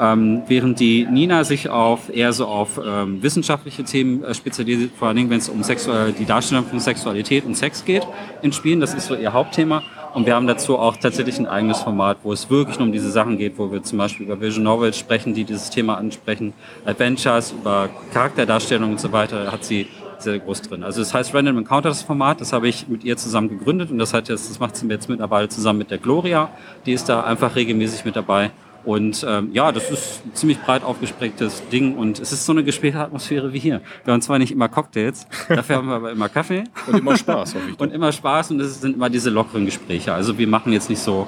[0.00, 5.08] Ähm, während die Nina sich auf eher so auf ähm, wissenschaftliche Themen äh, spezialisiert, vor
[5.08, 8.06] allen Dingen, wenn es um Sexual die Darstellung von Sexualität und Sex geht
[8.42, 9.82] in Spielen, das ist so ihr Hauptthema.
[10.14, 13.10] Und wir haben dazu auch tatsächlich ein eigenes Format, wo es wirklich nur um diese
[13.10, 17.52] Sachen geht, wo wir zum Beispiel über Vision Novels sprechen, die dieses Thema ansprechen, Adventures,
[17.52, 19.86] über Charakterdarstellung und so weiter, hat sie
[20.18, 20.82] sehr groß drin.
[20.82, 23.98] Also das heißt Random Encounter, das Format, das habe ich mit ihr zusammen gegründet und
[23.98, 26.50] das, hat jetzt, das macht sie jetzt mittlerweile zusammen mit der Gloria,
[26.86, 28.50] die ist da einfach regelmäßig mit dabei.
[28.84, 32.64] Und ähm, ja, das ist ein ziemlich breit aufgesprägtes Ding und es ist so eine
[32.64, 33.80] gespielte Atmosphäre wie hier.
[34.04, 37.54] Wir haben zwar nicht immer Cocktails, dafür haben wir aber immer Kaffee Und immer Spaß,
[37.54, 37.80] hoffe ich.
[37.80, 40.14] und immer Spaß und es sind immer diese lockeren Gespräche.
[40.14, 41.26] Also wir machen jetzt nicht so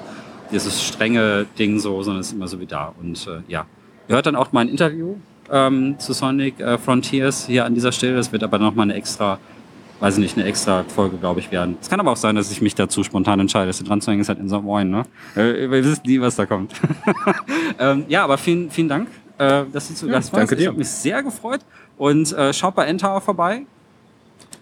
[0.51, 2.93] dieses strenge Ding so, sondern es ist immer so wie da.
[2.99, 3.65] Und äh, ja,
[4.07, 5.15] ihr hört dann auch mein Interview
[5.51, 8.15] ähm, zu Sonic äh, Frontiers hier an dieser Stelle.
[8.15, 9.39] Das wird aber nochmal eine extra,
[10.01, 11.77] weiß ich nicht, eine extra Folge, glaube ich, werden.
[11.79, 13.67] Es kann aber auch sein, dass ich mich dazu spontan entscheide.
[13.67, 15.05] Das dran zu hängen ist halt in so einem Moin, ne?
[15.35, 16.73] Äh, wir wissen nie, was da kommt.
[17.79, 20.41] ähm, ja, aber vielen, vielen Dank, äh, dass du zu Gast warst.
[20.41, 20.67] danke Ich dir.
[20.67, 21.61] habe mich sehr gefreut.
[21.97, 23.61] Und äh, schaut bei Endtower vorbei.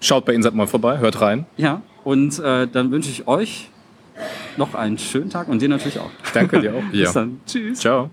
[0.02, 1.46] Schaut bei Insert mal vorbei, hört rein.
[1.58, 3.70] Ja, und äh, dann wünsche ich euch
[4.58, 6.12] noch einen schönen Tag und dir natürlich auch.
[6.34, 6.84] Danke dir auch.
[6.92, 7.40] Bis dann.
[7.46, 7.80] Tschüss.
[7.80, 8.10] Ciao.